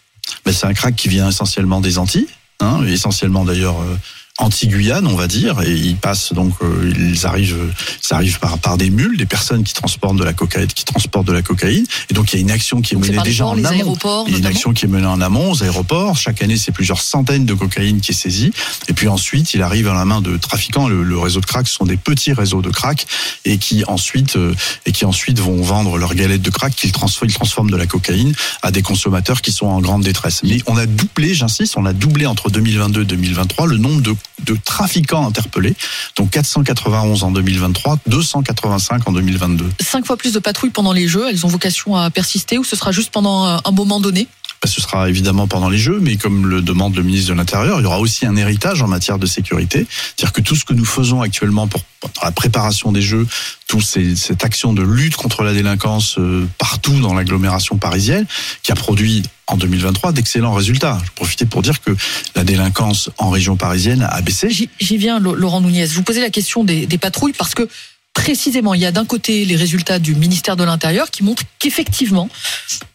Ben, 0.45 0.53
c'est 0.53 0.67
un 0.67 0.73
crack 0.73 0.95
qui 0.95 1.07
vient 1.09 1.29
essentiellement 1.29 1.81
des 1.81 1.97
Antilles, 1.97 2.27
hein, 2.59 2.83
essentiellement 2.87 3.45
d'ailleurs 3.45 3.79
euh, 3.81 3.95
anti-Guyane, 4.39 5.07
on 5.07 5.15
va 5.15 5.27
dire, 5.27 5.61
et 5.61 5.71
ils 5.71 5.95
passent 5.95 6.33
donc, 6.33 6.53
euh, 6.61 6.93
ils 6.97 7.25
arrivent, 7.25 7.57
ça 8.01 8.15
arrive 8.15 8.39
par 8.39 8.57
par 8.57 8.77
des 8.77 8.89
mules, 8.89 9.17
des 9.17 9.25
personnes 9.25 9.63
qui 9.63 9.73
transportent 9.73 10.17
de 10.17 10.23
la 10.23 10.33
cocaïne, 10.33 10.67
qui 10.67 10.85
transportent 10.85 11.27
de 11.27 11.33
la 11.33 11.41
cocaïne, 11.41 11.85
et 12.09 12.13
donc 12.13 12.33
il 12.33 12.37
y 12.37 12.39
a 12.39 12.41
une 12.41 12.51
action 12.51 12.81
qui 12.81 12.93
est 12.93 12.97
Donc, 12.97 13.07
menée 13.07 13.21
déjà 13.23 13.45
en 13.45 13.63
amont. 13.63 13.95
Il 14.27 14.33
y 14.33 14.35
a 14.35 14.39
une 14.39 14.45
action 14.45 14.73
qui 14.73 14.85
est 14.85 14.87
menée 14.89 15.07
en 15.07 15.21
amont 15.21 15.51
aux 15.51 15.63
aéroports. 15.63 16.17
Chaque 16.17 16.41
année, 16.41 16.57
c'est 16.57 16.71
plusieurs 16.71 17.01
centaines 17.01 17.45
de 17.45 17.53
cocaïne 17.53 18.01
qui 18.01 18.11
est 18.11 18.15
saisie. 18.15 18.51
Et 18.87 18.93
puis 18.93 19.07
ensuite, 19.07 19.53
il 19.53 19.61
arrive 19.61 19.87
à 19.87 19.93
la 19.93 20.05
main 20.05 20.21
de 20.21 20.37
trafiquants. 20.37 20.87
Le, 20.87 21.03
le 21.03 21.17
réseau 21.17 21.41
de 21.41 21.45
crack, 21.45 21.67
ce 21.67 21.75
sont 21.75 21.85
des 21.85 21.97
petits 21.97 22.33
réseaux 22.33 22.61
de 22.61 22.69
crack 22.69 23.05
et 23.45 23.57
qui 23.57 23.83
ensuite 23.85 24.35
euh, 24.35 24.53
et 24.85 24.91
qui 24.91 25.05
ensuite 25.05 25.39
vont 25.39 25.61
vendre 25.61 25.97
leurs 25.97 26.15
galettes 26.15 26.41
de 26.41 26.49
crack 26.49 26.75
qu'ils 26.75 26.91
transforment, 26.91 27.29
ils 27.29 27.33
transforment 27.33 27.71
de 27.71 27.77
la 27.77 27.87
cocaïne 27.87 28.33
à 28.61 28.71
des 28.71 28.81
consommateurs 28.81 29.41
qui 29.41 29.51
sont 29.51 29.67
en 29.67 29.81
grande 29.81 30.03
détresse. 30.03 30.41
Mais 30.43 30.59
on 30.67 30.77
a 30.77 30.85
doublé, 30.85 31.33
j'insiste, 31.33 31.77
on 31.77 31.85
a 31.85 31.93
doublé 31.93 32.25
entre 32.25 32.49
2022 32.49 33.01
et 33.01 33.05
2023 33.05 33.67
le 33.67 33.77
nombre 33.77 34.01
de, 34.01 34.15
de 34.45 34.57
trafiquants 34.63 35.27
interpellés. 35.27 35.75
Donc 36.17 36.31
491 36.31 37.23
en 37.23 37.31
2023, 37.31 37.99
285 38.07 39.07
en 39.07 39.11
2022. 39.11 39.69
Cinq 39.81 40.05
fois 40.05 40.17
plus 40.17 40.33
de 40.33 40.39
patrouilles 40.39 40.71
pendant 40.71 40.93
les 40.93 41.07
Jeux. 41.07 41.27
Elles 41.29 41.45
ont 41.45 41.49
vocation 41.49 41.95
à 41.95 42.09
persister 42.09 42.57
ou 42.57 42.63
ce 42.63 42.75
sera 42.75 42.91
juste 42.91 43.11
pendant 43.11 43.45
un 43.45 43.71
moment 43.71 43.99
donné? 43.99 44.27
Bah, 44.61 44.69
Ce 44.69 44.81
sera 44.81 45.09
évidemment 45.09 45.47
pendant 45.47 45.69
les 45.69 45.77
Jeux, 45.77 45.99
mais 46.01 46.17
comme 46.17 46.47
le 46.47 46.61
demande 46.61 46.95
le 46.95 47.03
ministre 47.03 47.31
de 47.31 47.37
l'Intérieur, 47.37 47.79
il 47.79 47.83
y 47.83 47.85
aura 47.85 47.99
aussi 47.99 48.25
un 48.25 48.35
héritage 48.35 48.81
en 48.81 48.87
matière 48.87 49.17
de 49.17 49.25
sécurité. 49.25 49.87
C'est-à-dire 49.89 50.33
que 50.33 50.41
tout 50.41 50.55
ce 50.55 50.65
que 50.65 50.73
nous 50.73 50.85
faisons 50.85 51.21
actuellement 51.21 51.67
pour 51.67 51.81
dans 52.01 52.23
la 52.23 52.31
préparation 52.31 52.91
des 52.91 53.01
Jeux, 53.01 53.27
toute 53.67 53.83
cette 53.83 54.43
action 54.45 54.73
de 54.73 54.81
lutte 54.81 55.15
contre 55.15 55.43
la 55.43 55.53
délinquance 55.53 56.17
euh, 56.17 56.47
partout 56.57 56.97
dans 57.01 57.13
l'agglomération 57.13 57.77
parisienne, 57.77 58.25
qui 58.63 58.71
a 58.71 58.75
produit 58.75 59.23
en 59.49 59.57
2023 59.57 60.11
d'excellents 60.11 60.53
résultats. 60.53 60.99
Je 61.05 61.11
profitais 61.11 61.45
pour 61.45 61.61
dire 61.61 61.81
que 61.81 61.91
la 62.35 62.43
délinquance 62.43 63.09
en 63.17 63.29
région 63.29 63.57
parisienne 63.57 64.07
a 64.09 64.21
baissé. 64.21 64.49
J'y 64.49 64.97
viens, 64.97 65.19
Laurent. 65.19 65.61
Je 65.61 65.93
vous 65.93 66.03
posais 66.03 66.21
la 66.21 66.29
question 66.29 66.63
des, 66.63 66.85
des 66.85 66.97
patrouilles 66.97 67.33
parce 67.33 67.55
que 67.55 67.67
précisément, 68.13 68.73
il 68.73 68.81
y 68.81 68.85
a 68.85 68.91
d'un 68.91 69.05
côté 69.05 69.45
les 69.45 69.55
résultats 69.55 69.99
du 69.99 70.15
ministère 70.15 70.55
de 70.55 70.63
l'Intérieur 70.63 71.09
qui 71.09 71.23
montrent 71.23 71.43
qu'effectivement, 71.57 72.29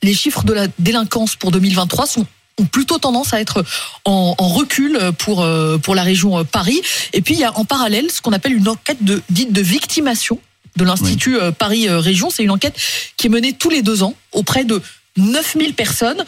les 0.03 0.15
chiffres 0.15 0.45
de 0.45 0.53
la 0.53 0.67
délinquance 0.79 1.37
pour 1.37 1.51
2023 1.51 2.07
sont 2.07 2.27
ont 2.59 2.67
plutôt 2.67 2.99
tendance 2.99 3.35
à 3.35 3.41
être 3.41 3.65
en, 4.05 4.35
en 4.39 4.49
recul 4.49 4.99
pour 5.19 5.43
euh, 5.43 5.79
pour 5.79 5.95
la 5.95 6.03
région 6.03 6.39
euh, 6.39 6.45
Paris. 6.45 6.81
Et 7.13 7.21
puis 7.21 7.35
il 7.35 7.41
y 7.41 7.45
a 7.45 7.57
en 7.59 7.65
parallèle 7.65 8.11
ce 8.11 8.21
qu'on 8.21 8.33
appelle 8.33 8.55
une 8.55 8.69
enquête 8.69 9.03
de 9.03 9.23
dite 9.31 9.53
de 9.53 9.61
victimation 9.61 10.39
de 10.77 10.85
l'Institut 10.85 11.37
euh, 11.37 11.51
Paris 11.51 11.89
Région. 11.89 12.31
C'est 12.31 12.45
une 12.45 12.51
enquête 12.51 12.77
qui 13.17 13.27
est 13.27 13.31
menée 13.31 13.53
tous 13.53 13.71
les 13.71 13.83
deux 13.83 14.03
ans 14.03 14.15
auprès 14.33 14.65
de 14.65 14.81
9000 15.17 15.75
personnes. 15.75 16.25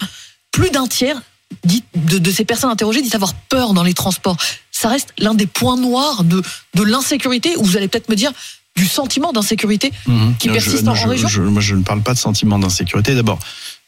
Plus 0.53 0.71
d'un 0.71 0.87
tiers 0.87 1.21
dit, 1.65 1.85
de, 1.95 2.19
de 2.19 2.31
ces 2.31 2.45
personnes 2.45 2.71
interrogées 2.71 3.03
disent 3.03 3.15
avoir 3.15 3.35
peur 3.35 3.73
dans 3.75 3.83
les 3.85 3.95
transports. 3.95 4.37
Ça 4.73 4.89
reste 4.89 5.13
l'un 5.19 5.35
des 5.35 5.47
points 5.47 5.77
noirs 5.77 6.25
de, 6.25 6.43
de 6.75 6.83
l'insécurité, 6.83 7.57
où 7.57 7.65
vous 7.65 7.77
allez 7.77 7.89
peut-être 7.89 8.09
me 8.09 8.15
dire 8.17 8.33
du 8.75 8.87
sentiment 8.87 9.33
d'insécurité 9.33 9.91
qui 10.39 10.49
Non, 10.49 10.53
persiste 10.55 10.85
je, 10.85 10.91
en 10.91 10.95
je- 10.95 11.09
région 11.09 11.29
je- 11.29 11.41
Moi, 11.43 11.63
je 11.63 11.75
ne 11.75 11.83
parle 11.83 12.03
pas 12.03 12.13
de 12.13 12.19
sentiment 12.19 12.59
d'insécurité. 12.59 13.15
D'abord, 13.15 13.39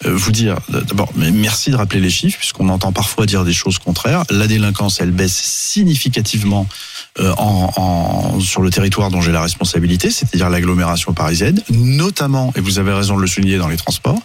euh, 0.07 0.15
vous 0.15 0.33
dire, 0.33 0.59
d'abord, 0.71 1.11
merci 1.15 1.71
de 1.71 1.77
rappeler 1.77 2.01
les 2.01 2.09
chiffres, 2.09 2.39
puisqu'on 2.39 2.69
entend 2.71 2.91
parfois 2.93 3.27
dire 3.27 3.45
des 3.45 3.53
choses 3.53 3.79
contraires. 3.79 4.25
La 4.31 4.47
délinquance, 4.47 5.01
elle 5.01 5.11
baisse 5.11 5.37
significativement 5.37 6.67
en- 7.21 8.39
sur 8.41 8.63
le 8.63 8.71
territoire 8.71 9.11
dont 9.11 9.21
j'ai 9.21 9.33
la 9.33 9.43
responsabilité, 9.43 10.11
c'est-à-dire 10.11 10.49
l'agglomération 10.51 11.13
parisienne, 11.13 11.61
notamment, 11.71 12.53
et 12.57 12.61
vous 12.61 12.79
avez 12.79 12.93
raison 12.93 13.17
de 13.17 13.21
le 13.23 13.27
souligner, 13.27 13.59
dans 13.59 13.69
les 13.69 13.77
transports. 13.77 14.21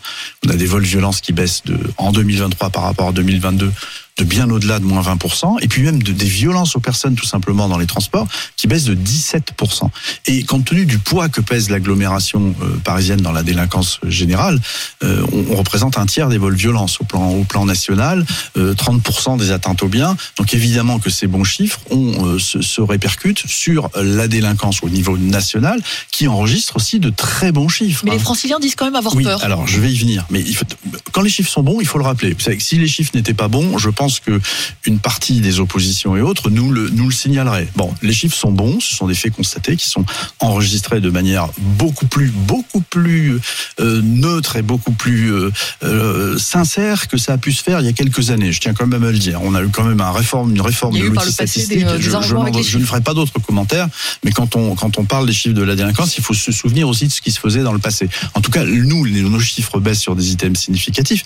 On 0.45 0.49
a 0.49 0.55
des 0.55 0.65
vols 0.65 0.83
violences 0.83 1.21
qui 1.21 1.33
baissent 1.33 1.63
de, 1.65 1.77
en 1.97 2.11
2023 2.11 2.69
par 2.69 2.83
rapport 2.83 3.09
à 3.09 3.11
2022 3.11 3.71
de 4.17 4.23
bien 4.23 4.49
au-delà 4.49 4.79
de 4.79 4.85
moins 4.85 5.01
20%, 5.01 5.57
et 5.61 5.67
puis 5.67 5.81
même 5.81 6.01
de, 6.03 6.11
des 6.11 6.25
violences 6.25 6.75
aux 6.75 6.79
personnes 6.79 7.15
tout 7.15 7.25
simplement 7.25 7.67
dans 7.67 7.77
les 7.77 7.87
transports 7.87 8.27
qui 8.57 8.67
baissent 8.67 8.85
de 8.85 8.95
17%. 8.95 9.89
Et 10.27 10.43
compte 10.43 10.65
tenu 10.65 10.85
du 10.85 10.99
poids 10.99 11.29
que 11.29 11.41
pèse 11.41 11.69
l'agglomération 11.69 12.53
euh, 12.61 12.77
parisienne 12.83 13.21
dans 13.21 13.31
la 13.31 13.43
délinquance 13.43 13.99
générale, 14.07 14.59
euh, 15.03 15.25
on, 15.31 15.53
on 15.53 15.55
représente 15.55 15.97
un 15.97 16.05
tiers 16.05 16.29
des 16.29 16.37
vols 16.37 16.55
violences 16.55 17.01
au 17.01 17.05
plan, 17.05 17.29
au 17.29 17.43
plan 17.43 17.65
national, 17.65 18.25
euh, 18.57 18.73
30% 18.73 19.37
des 19.37 19.51
atteintes 19.51 19.81
aux 19.83 19.87
biens. 19.87 20.15
Donc 20.37 20.53
évidemment 20.53 20.99
que 20.99 21.09
ces 21.09 21.27
bons 21.27 21.43
chiffres 21.43 21.79
ont, 21.89 22.25
euh, 22.27 22.39
se, 22.39 22.61
se 22.61 22.81
répercutent 22.81 23.43
sur 23.47 23.89
la 23.95 24.27
délinquance 24.27 24.83
au 24.83 24.89
niveau 24.89 25.17
national, 25.17 25.81
qui 26.11 26.27
enregistre 26.27 26.75
aussi 26.75 26.99
de 26.99 27.09
très 27.09 27.51
bons 27.51 27.69
chiffres. 27.69 28.03
Mais 28.05 28.11
hein. 28.11 28.13
les 28.15 28.19
franciliens 28.19 28.59
disent 28.59 28.75
quand 28.75 28.85
même 28.85 28.95
avoir 28.95 29.15
Oui, 29.15 29.23
peur. 29.23 29.43
alors 29.43 29.65
je 29.65 29.79
vais 29.79 29.91
y 29.91 29.97
venir. 29.97 30.25
Mais 30.29 30.41
il 30.41 30.55
faut, 30.55 30.65
quand 31.11 31.21
les 31.21 31.29
chiffres 31.29 31.51
sont 31.51 31.63
bons, 31.63 31.81
il 31.81 31.87
faut 31.87 31.97
le 31.97 32.03
rappeler. 32.03 32.35
Que 32.35 32.59
si 32.59 32.77
les 32.77 32.87
chiffres 32.87 33.11
n'étaient 33.15 33.33
pas 33.33 33.47
bons, 33.47 33.77
je 33.77 33.89
pense 33.89 34.02
que 34.19 34.39
une 34.85 34.99
partie 34.99 35.41
des 35.41 35.59
oppositions 35.59 36.15
et 36.15 36.21
autres 36.21 36.49
nous 36.49 36.71
le, 36.71 36.89
nous 36.89 37.07
le 37.09 37.13
signalerait. 37.13 37.67
Bon, 37.75 37.93
les 38.01 38.13
chiffres 38.13 38.35
sont 38.35 38.51
bons, 38.51 38.79
ce 38.79 38.95
sont 38.95 39.07
des 39.07 39.13
faits 39.13 39.33
constatés 39.33 39.75
qui 39.75 39.87
sont 39.87 40.05
enregistrés 40.39 41.01
de 41.01 41.09
manière 41.09 41.47
beaucoup 41.57 42.05
plus, 42.07 42.29
beaucoup 42.31 42.81
plus 42.81 43.39
euh, 43.79 44.01
neutre 44.03 44.55
et 44.55 44.61
beaucoup 44.61 44.91
plus 44.91 45.33
euh, 45.33 45.51
euh, 45.83 46.37
sincère 46.37 47.07
que 47.07 47.17
ça 47.17 47.33
a 47.33 47.37
pu 47.37 47.51
se 47.51 47.63
faire 47.63 47.79
il 47.79 47.85
y 47.85 47.89
a 47.89 47.93
quelques 47.93 48.29
années. 48.29 48.51
Je 48.51 48.59
tiens 48.59 48.73
quand 48.73 48.87
même 48.87 49.03
à 49.03 49.11
le 49.11 49.17
dire. 49.17 49.39
On 49.43 49.55
a 49.55 49.63
eu 49.63 49.69
quand 49.69 49.83
même 49.83 50.01
un 50.01 50.11
réforme, 50.11 50.51
une 50.51 50.61
réforme 50.61 50.97
de 50.97 51.05
l'outil 51.05 51.31
statistique. 51.31 51.85
des 51.85 52.01
je, 52.01 52.09
je 52.09 52.63
je 52.63 52.77
ne 52.77 52.85
ferai 52.85 53.01
pas 53.01 53.13
d'autres 53.13 53.39
commentaires, 53.39 53.87
mais 54.23 54.31
quand 54.31 54.55
on, 54.55 54.75
quand 54.75 54.97
on 54.97 55.05
parle 55.05 55.25
des 55.25 55.33
chiffres 55.33 55.55
de 55.55 55.63
la 55.63 55.75
délinquance, 55.75 56.17
il 56.17 56.23
faut 56.23 56.33
se 56.33 56.51
souvenir 56.51 56.87
aussi 56.87 57.07
de 57.07 57.11
ce 57.11 57.21
qui 57.21 57.31
se 57.31 57.39
faisait 57.39 57.63
dans 57.63 57.73
le 57.73 57.79
passé. 57.79 58.09
En 58.33 58.41
tout 58.41 58.51
cas, 58.51 58.63
nous, 58.65 59.07
nos 59.07 59.39
chiffres 59.39 59.79
baissent 59.79 59.99
sur 59.99 60.15
des 60.15 60.31
items 60.31 60.59
significatifs. 60.59 61.23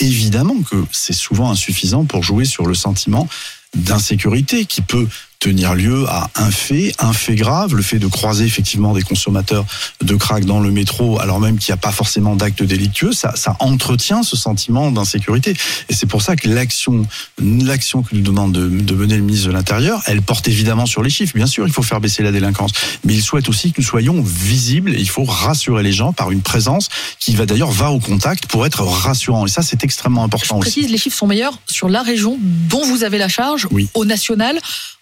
Évidemment 0.00 0.56
que 0.62 0.76
c'est 0.92 1.12
souvent 1.12 1.50
insuffisant 1.50 2.04
pour 2.04 2.17
jouer 2.22 2.44
sur 2.44 2.66
le 2.66 2.74
sentiment 2.74 3.28
d'insécurité 3.74 4.64
qui 4.64 4.80
peut 4.82 5.06
tenir 5.40 5.74
lieu 5.76 6.04
à 6.08 6.30
un 6.34 6.50
fait, 6.50 6.92
un 6.98 7.12
fait 7.12 7.36
grave, 7.36 7.76
le 7.76 7.82
fait 7.82 8.00
de 8.00 8.08
croiser 8.08 8.44
effectivement 8.44 8.92
des 8.92 9.02
consommateurs 9.02 9.64
de 10.02 10.16
crack 10.16 10.44
dans 10.44 10.58
le 10.58 10.72
métro, 10.72 11.20
alors 11.20 11.38
même 11.38 11.58
qu'il 11.58 11.72
n'y 11.72 11.78
a 11.78 11.80
pas 11.80 11.92
forcément 11.92 12.34
d'acte 12.34 12.64
délictueux, 12.64 13.12
ça, 13.12 13.36
ça 13.36 13.56
entretient 13.60 14.24
ce 14.24 14.36
sentiment 14.36 14.90
d'insécurité. 14.90 15.54
Et 15.88 15.94
c'est 15.94 16.06
pour 16.06 16.22
ça 16.22 16.34
que 16.34 16.48
l'action, 16.48 17.06
l'action 17.40 18.02
que 18.02 18.16
nous 18.16 18.22
demande 18.22 18.50
de, 18.52 18.68
de 18.68 18.94
mener 18.96 19.16
le 19.16 19.22
ministre 19.22 19.46
de 19.46 19.52
l'Intérieur, 19.52 20.02
elle 20.06 20.22
porte 20.22 20.48
évidemment 20.48 20.86
sur 20.86 21.04
les 21.04 21.10
chiffres. 21.10 21.34
Bien 21.36 21.46
sûr, 21.46 21.68
il 21.68 21.72
faut 21.72 21.82
faire 21.84 22.00
baisser 22.00 22.24
la 22.24 22.32
délinquance, 22.32 22.72
mais 23.04 23.14
il 23.14 23.22
souhaite 23.22 23.48
aussi 23.48 23.70
que 23.70 23.80
nous 23.80 23.86
soyons 23.86 24.20
visibles 24.20 24.96
et 24.96 24.98
il 24.98 25.08
faut 25.08 25.24
rassurer 25.24 25.84
les 25.84 25.92
gens 25.92 26.12
par 26.12 26.32
une 26.32 26.42
présence 26.42 26.88
qui 27.20 27.36
va 27.36 27.46
d'ailleurs 27.46 27.70
va 27.70 27.92
au 27.92 28.00
contact 28.00 28.46
pour 28.46 28.66
être 28.66 28.82
rassurant. 28.82 29.46
Et 29.46 29.50
ça, 29.50 29.62
c'est 29.62 29.84
extrêmement 29.84 30.24
important 30.24 30.56
Je 30.56 30.62
précise, 30.62 30.82
aussi. 30.84 30.92
les 30.92 30.98
chiffres 30.98 31.16
sont 31.16 31.28
meilleurs 31.28 31.60
sur 31.68 31.88
la 31.88 32.02
région 32.02 32.38
dont 32.40 32.84
vous 32.84 33.04
avez 33.04 33.18
la 33.18 33.28
charge, 33.28 33.57
Oui. 33.70 33.88
au 33.94 34.04
national. 34.04 34.58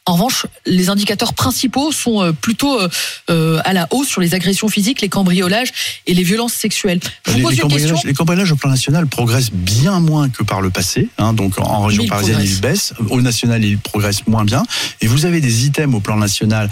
En 0.08 0.12
revanche, 0.12 0.46
les 0.66 0.88
indicateurs 0.88 1.34
principaux 1.34 1.90
sont 1.90 2.22
euh, 2.22 2.30
plutôt 2.30 2.80
euh, 2.80 2.88
euh, 3.28 3.60
à 3.64 3.72
la 3.72 3.88
hausse 3.90 4.06
sur 4.06 4.20
les 4.20 4.34
agressions 4.34 4.68
physiques, 4.68 5.00
les 5.00 5.08
cambriolages 5.08 5.72
et 6.06 6.14
les 6.14 6.22
violences 6.22 6.52
sexuelles. 6.52 7.00
Je 7.26 7.32
vous 7.32 7.36
Les, 7.38 7.42
pose 7.42 7.52
les 7.56 7.56
une 7.56 7.62
question. 7.62 7.78
cambriolages, 7.88 8.04
les 8.04 8.14
cambriolages 8.14 8.52
au 8.52 8.56
plan 8.56 8.70
national 8.70 9.06
progressent 9.08 9.50
bien 9.52 9.98
moins 9.98 10.28
que 10.28 10.44
par 10.44 10.60
le 10.60 10.70
passé. 10.70 11.08
hein. 11.18 11.32
donc 11.32 11.58
en 11.58 11.82
région 11.86 12.06
parisienne, 12.06 12.38
ils 12.40 12.60
baissent. 12.60 12.92
Au 13.10 13.20
national, 13.20 13.64
ils 13.64 13.78
progressent 13.78 14.24
moins 14.28 14.44
bien. 14.44 14.62
Et 15.00 15.08
vous 15.08 15.24
avez 15.26 15.40
des 15.40 15.66
items 15.66 15.96
au 15.96 16.00
plan 16.00 16.16
national, 16.16 16.70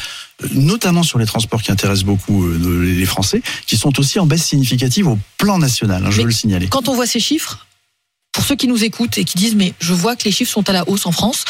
notamment 0.53 1.03
sur 1.03 1.19
les 1.19 1.27
transports 1.27 1.61
qui 1.63 1.73
intéressent 1.73 2.05
beaucoup 2.05 2.49
les 2.49 3.05
Français, 3.07 3.43
qui 3.67 3.77
sont 3.77 3.99
aussi 3.99 4.21
en 4.21 4.27
baisse 4.27 4.45
significative 4.45 5.09
au 5.09 5.19
plan 5.39 5.59
national. 5.59 6.05
hein, 6.07 6.11
je 6.13 6.19
Mais 6.19 6.23
veux 6.23 6.29
le 6.29 6.35
signaler. 6.35 6.69
Quand 6.69 6.89
on 6.89 6.95
voit 6.95 7.07
ces 7.07 7.19
chiffres, 7.21 7.67
pour 8.35 8.45
ceux 8.45 8.57
qui 8.57 8.69
nous 8.69 8.85
écoutent 8.85 9.17
et 9.17 9.25
qui 9.25 9.39
disent 9.39 9.55
mais 9.55 9.73
je 9.81 9.95
vois 9.95 10.17
que 10.17 10.25
les 10.25 10.33
chiffres 10.33 10.51
sont 10.53 10.69
à 10.69 10.73
la 10.73 10.87
hausse 10.89 11.07
en 11.07 11.13
France, 11.13 11.45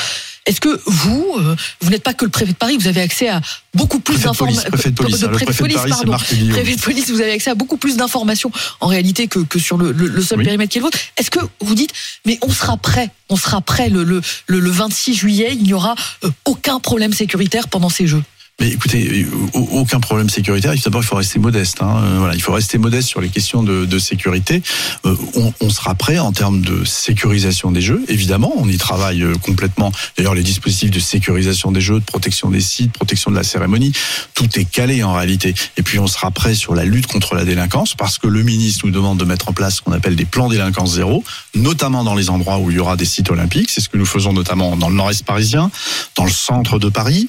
est-ce 0.47 0.61
que 0.61 0.79
vous, 0.85 1.35
euh, 1.38 1.57
vous 1.81 1.88
n'êtes 1.91 2.03
pas 2.03 2.12
que 2.12 2.26
le 2.26 2.31
préfet 2.31 2.53
de 2.53 2.57
Paris, 2.57 2.76
vous 2.79 2.87
avez 2.87 3.00
accès 3.00 3.29
à 3.31 3.41
beaucoup 3.73 3.99
plus 3.99 4.12
police, 4.19 4.25
d'informations 4.26 4.71
préfet 4.71 4.91
de 4.91 4.95
police, 4.95 5.23
hein, 5.25 5.29
préfet 5.29 5.47
de 5.47 5.79
c'est 5.79 5.88
pardon. 5.88 6.12
Préfet 6.12 6.76
de 6.76 6.81
police, 6.83 7.11
vous 7.11 7.21
avez 7.23 7.33
accès 7.33 7.49
à 7.50 7.55
beaucoup 7.55 7.79
plus 7.79 7.97
d'informations 7.97 8.53
en 8.81 8.87
réalité 8.88 9.26
que, 9.26 9.38
que 9.38 9.59
sur 9.59 9.79
le, 9.79 9.93
le- 9.93 10.09
le 10.09 10.23
seul 10.23 10.38
Oui. 10.38 10.45
périmètre 10.45 10.71
qui 10.71 10.76
est 10.79 10.81
le 10.83 10.85
vôtre. 10.85 10.99
Est-ce 11.17 11.31
que 11.31 11.41
vous 11.61 11.75
dites, 11.75 11.93
mais 12.26 12.38
on 12.43 12.53
sera 12.53 12.76
prêt, 12.76 13.11
on 13.31 13.37
sera 13.37 13.62
prêt 13.62 13.88
le, 13.88 14.05
le, 14.05 14.21
le, 14.47 14.61
le 14.61 14.71
26 14.71 15.14
juillet, 15.14 15.53
il 15.55 15.62
n'y 15.62 15.73
aura 15.73 15.95
euh, 16.25 16.31
aucun 16.45 16.79
problème 16.79 17.14
sécuritaire 17.14 17.69
pendant 17.69 17.88
ces 17.88 18.07
Jeux? 18.07 18.23
Mais 18.61 18.68
écoutez, 18.68 19.26
au- 19.52 19.68
aucun 19.80 19.99
problème 19.99 20.30
sécuritaire. 20.30 20.73
D'abord, 20.84 21.02
il 21.02 21.06
faut 21.06 21.16
rester 21.16 21.40
modeste. 21.40 21.78
hein. 21.82 22.00
Euh, 22.04 22.18
Voilà, 22.18 22.34
il 22.37 22.40
faut 22.40 22.52
rester 22.52 22.78
modeste 22.78 23.08
sur 23.08 23.20
les 23.20 23.28
questions 23.28 23.64
de, 23.64 23.84
de 23.84 23.99
sécurité. 23.99 24.62
Euh, 25.04 25.16
on, 25.34 25.52
on 25.61 25.70
sera 25.70 25.96
prêt 25.96 26.18
en 26.20 26.30
termes 26.30 26.61
de 26.61 26.84
sécurisation 26.84 27.73
des 27.73 27.80
jeux. 27.80 28.04
Évidemment, 28.06 28.52
on 28.56 28.68
y 28.68 28.76
travaille 28.78 29.23
euh, 29.25 29.34
complètement. 29.42 29.90
D'ailleurs, 30.16 30.37
les 30.37 30.44
dispositifs 30.44 30.92
de 30.92 31.00
sécurisation 31.00 31.73
des 31.73 31.80
jeux, 31.80 31.99
de 31.99 32.04
protection 32.04 32.49
des 32.49 32.61
sites, 32.61 32.92
protection 32.92 33.32
de 33.32 33.37
la 33.37 33.42
cérémonie, 33.42 33.92
tout 34.34 34.49
est 34.56 34.64
calé 34.64 35.02
en 35.02 35.14
réalité. 35.14 35.52
Et 35.76 35.82
puis, 35.82 35.99
on 35.99 36.06
sera 36.06 36.30
prêt 36.30 36.54
sur 36.54 36.76
la 36.76 36.84
lutte 36.84 37.08
contre 37.08 37.34
la 37.34 37.44
délinquance 37.44 37.96
parce 37.96 38.18
que 38.18 38.28
le 38.28 38.44
ministre 38.44 38.87
nous 38.87 38.92
demande 38.92 39.18
de 39.18 39.25
mettre 39.25 39.49
en 39.49 39.52
place 39.52 39.76
ce 39.76 39.82
qu'on 39.82 39.92
appelle 39.92 40.14
des 40.14 40.26
plans 40.26 40.49
délinquance 40.49 40.94
zéro, 40.94 41.25
notamment 41.56 42.04
dans 42.04 42.14
les 42.14 42.30
endroits 42.30 42.58
où 42.58 42.70
il 42.70 42.76
y 42.76 42.80
aura 42.80 42.96
des 42.96 43.04
sites 43.04 43.30
olympiques. 43.32 43.70
C'est 43.70 43.80
ce 43.80 43.88
que 43.88 43.99
nous 43.99 44.06
faisons 44.06 44.32
notamment 44.32 44.76
dans 44.76 44.88
le 44.90 44.94
nord-est 44.94 45.25
parisien, 45.25 45.73
dans 46.14 46.25
le 46.25 46.30
centre 46.30 46.78
de 46.78 46.88
Paris. 46.88 47.28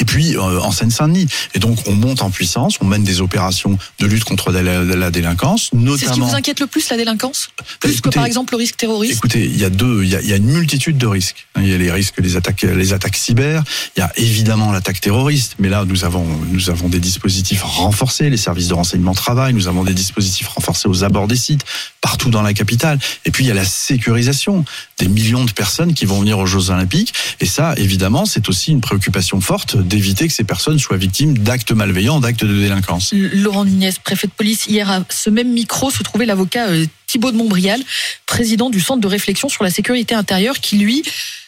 Et 0.00 0.04
puis 0.04 0.36
euh, 0.36 0.60
en 0.60 0.70
Seine-Saint-Denis. 0.72 1.26
Et 1.54 1.58
donc 1.58 1.78
on 1.86 1.92
monte 1.92 2.22
en 2.22 2.30
puissance, 2.30 2.76
on 2.80 2.86
mène 2.86 3.04
des 3.04 3.20
opérations 3.20 3.78
de 3.98 4.06
lutte 4.06 4.24
contre 4.24 4.50
la, 4.52 4.62
la- 4.62 4.82
la 4.84 5.10
délinquance, 5.10 5.64
C'est 5.72 5.76
ce 5.76 5.78
qui 5.78 5.84
notamment. 5.84 6.26
vous 6.26 6.34
inquiète 6.34 6.60
le 6.60 6.66
plus, 6.66 6.88
la 6.90 6.96
délinquance? 6.96 7.48
Plus 7.80 8.00
que 8.00 8.08
par 8.08 8.24
exemple 8.24 8.54
le 8.54 8.58
risque 8.58 8.76
terroriste? 8.76 9.16
Écoutez, 9.18 9.44
il 9.44 9.56
y 9.58 9.64
a 9.64 9.70
deux, 9.70 10.02
il 10.04 10.10
y 10.10 10.16
a, 10.16 10.20
il 10.20 10.28
y 10.28 10.32
a 10.32 10.36
une 10.36 10.46
multitude 10.50 10.98
de 10.98 11.06
risques. 11.06 11.46
Il 11.56 11.68
y 11.68 11.74
a 11.74 11.78
les 11.78 11.90
risques 11.90 12.20
des 12.20 12.36
attaques, 12.36 12.62
les 12.62 12.92
attaques 12.92 13.16
cyber. 13.16 13.62
Il 13.96 14.00
y 14.00 14.02
a 14.02 14.12
évidemment 14.16 14.72
l'attaque 14.72 15.00
terroriste. 15.00 15.56
Mais 15.58 15.68
là, 15.68 15.84
nous 15.86 16.04
avons, 16.04 16.26
nous 16.50 16.70
avons 16.70 16.88
des 16.88 17.00
dispositifs 17.00 17.62
renforcés. 17.62 18.30
Les 18.30 18.36
services 18.36 18.68
de 18.68 18.74
renseignement 18.74 19.14
travaillent. 19.14 19.54
Nous 19.54 19.68
avons 19.68 19.84
des 19.84 19.94
dispositifs 19.94 20.48
renforcés 20.48 20.88
aux 20.88 21.04
abords 21.04 21.28
des 21.28 21.36
sites, 21.36 21.64
partout 22.00 22.30
dans 22.30 22.42
la 22.42 22.52
capitale. 22.54 22.98
Et 23.24 23.30
puis 23.30 23.44
il 23.44 23.48
y 23.48 23.50
a 23.50 23.54
la 23.54 23.64
sécurisation 23.64 24.64
des 24.98 25.08
millions 25.08 25.44
de 25.44 25.52
personnes 25.52 25.94
qui 25.94 26.04
vont 26.04 26.20
venir 26.20 26.38
aux 26.38 26.46
Jeux 26.46 26.70
Olympiques. 26.70 27.12
Et 27.40 27.46
ça, 27.46 27.74
évidemment, 27.76 28.26
c'est 28.26 28.48
aussi 28.48 28.70
une 28.72 28.80
préoccupation 28.80 29.40
forte 29.40 29.76
d'éviter 29.84 30.26
que 30.26 30.34
ces 30.34 30.44
personnes 30.44 30.78
soient 30.78 30.96
victimes 30.96 31.38
d'actes 31.38 31.72
malveillants, 31.72 32.20
d'actes 32.20 32.44
de 32.44 32.58
délinquance. 32.58 33.12
Laurent 33.12 33.64
Nunez, 33.64 33.92
préfet 34.02 34.26
de 34.26 34.32
police, 34.32 34.66
hier 34.66 34.90
à 34.90 35.04
ce 35.08 35.30
même 35.30 35.52
micro 35.52 35.90
se 35.90 36.02
trouvait 36.02 36.26
l'avocat 36.26 36.68
euh, 36.68 36.86
Thibault 37.06 37.32
de 37.32 37.36
Montbrial, 37.36 37.80
président 38.26 38.70
du 38.70 38.80
Centre 38.80 39.00
de 39.00 39.06
réflexion 39.06 39.48
sur 39.48 39.64
la 39.64 39.70
sécurité 39.70 40.14
intérieure, 40.14 40.58
qui 40.60 40.78
lui 40.78 41.02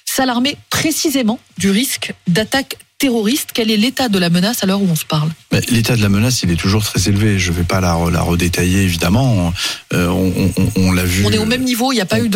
s'alarmait 0.05 0.57
précisément 0.71 1.41
du 1.59 1.71
risque 1.71 2.15
d'attaque 2.29 2.77
terroriste. 2.99 3.51
Quel 3.53 3.71
est 3.71 3.77
l'état 3.77 4.09
de 4.09 4.19
la 4.19 4.31
menace 4.31 4.63
à 4.63 4.67
l'heure 4.67 4.81
où 4.81 4.89
on 4.91 4.97
se 4.97 5.05
parle? 5.05 5.31
L'état 5.71 5.97
de 5.97 6.03
la 6.03 6.09
menace, 6.09 6.43
il 6.43 6.51
est 6.51 6.57
toujours 6.57 6.83
très 6.85 7.09
élevé. 7.09 7.39
Je 7.39 7.51
ne 7.53 7.57
vais 7.57 7.65
pas 7.65 7.81
la, 7.81 7.99
la 8.11 8.23
redétailler, 8.23 8.83
évidemment. 8.83 9.53
Euh, 9.93 10.09
on 10.09 10.33
on- 10.57 10.71
on 10.77 10.93
l'a 10.93 11.05
vu. 11.05 11.25
On 11.27 11.31
est 11.31 11.39
au 11.39 11.45
même 11.47 11.63
niveau, 11.65 11.93
il 11.93 11.97
n'y 11.97 12.01
a 12.01 12.07
pas 12.07 12.19
on- 12.21 12.25
eu 12.25 12.29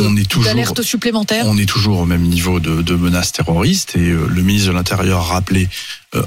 d'alerte 0.44 0.82
supplémentaire 0.82 1.44
On 1.46 1.56
est 1.58 1.68
toujours 1.68 2.00
au 2.00 2.06
même 2.06 2.22
niveau 2.22 2.60
de, 2.60 2.82
de 2.82 2.94
menaces 2.94 3.32
terroristes 3.32 3.96
et 3.96 4.10
euh, 4.10 4.26
le 4.28 4.42
ministre 4.42 4.68
de 4.68 4.74
l'Intérieur 4.74 5.18
a 5.20 5.22
rappelé 5.34 5.68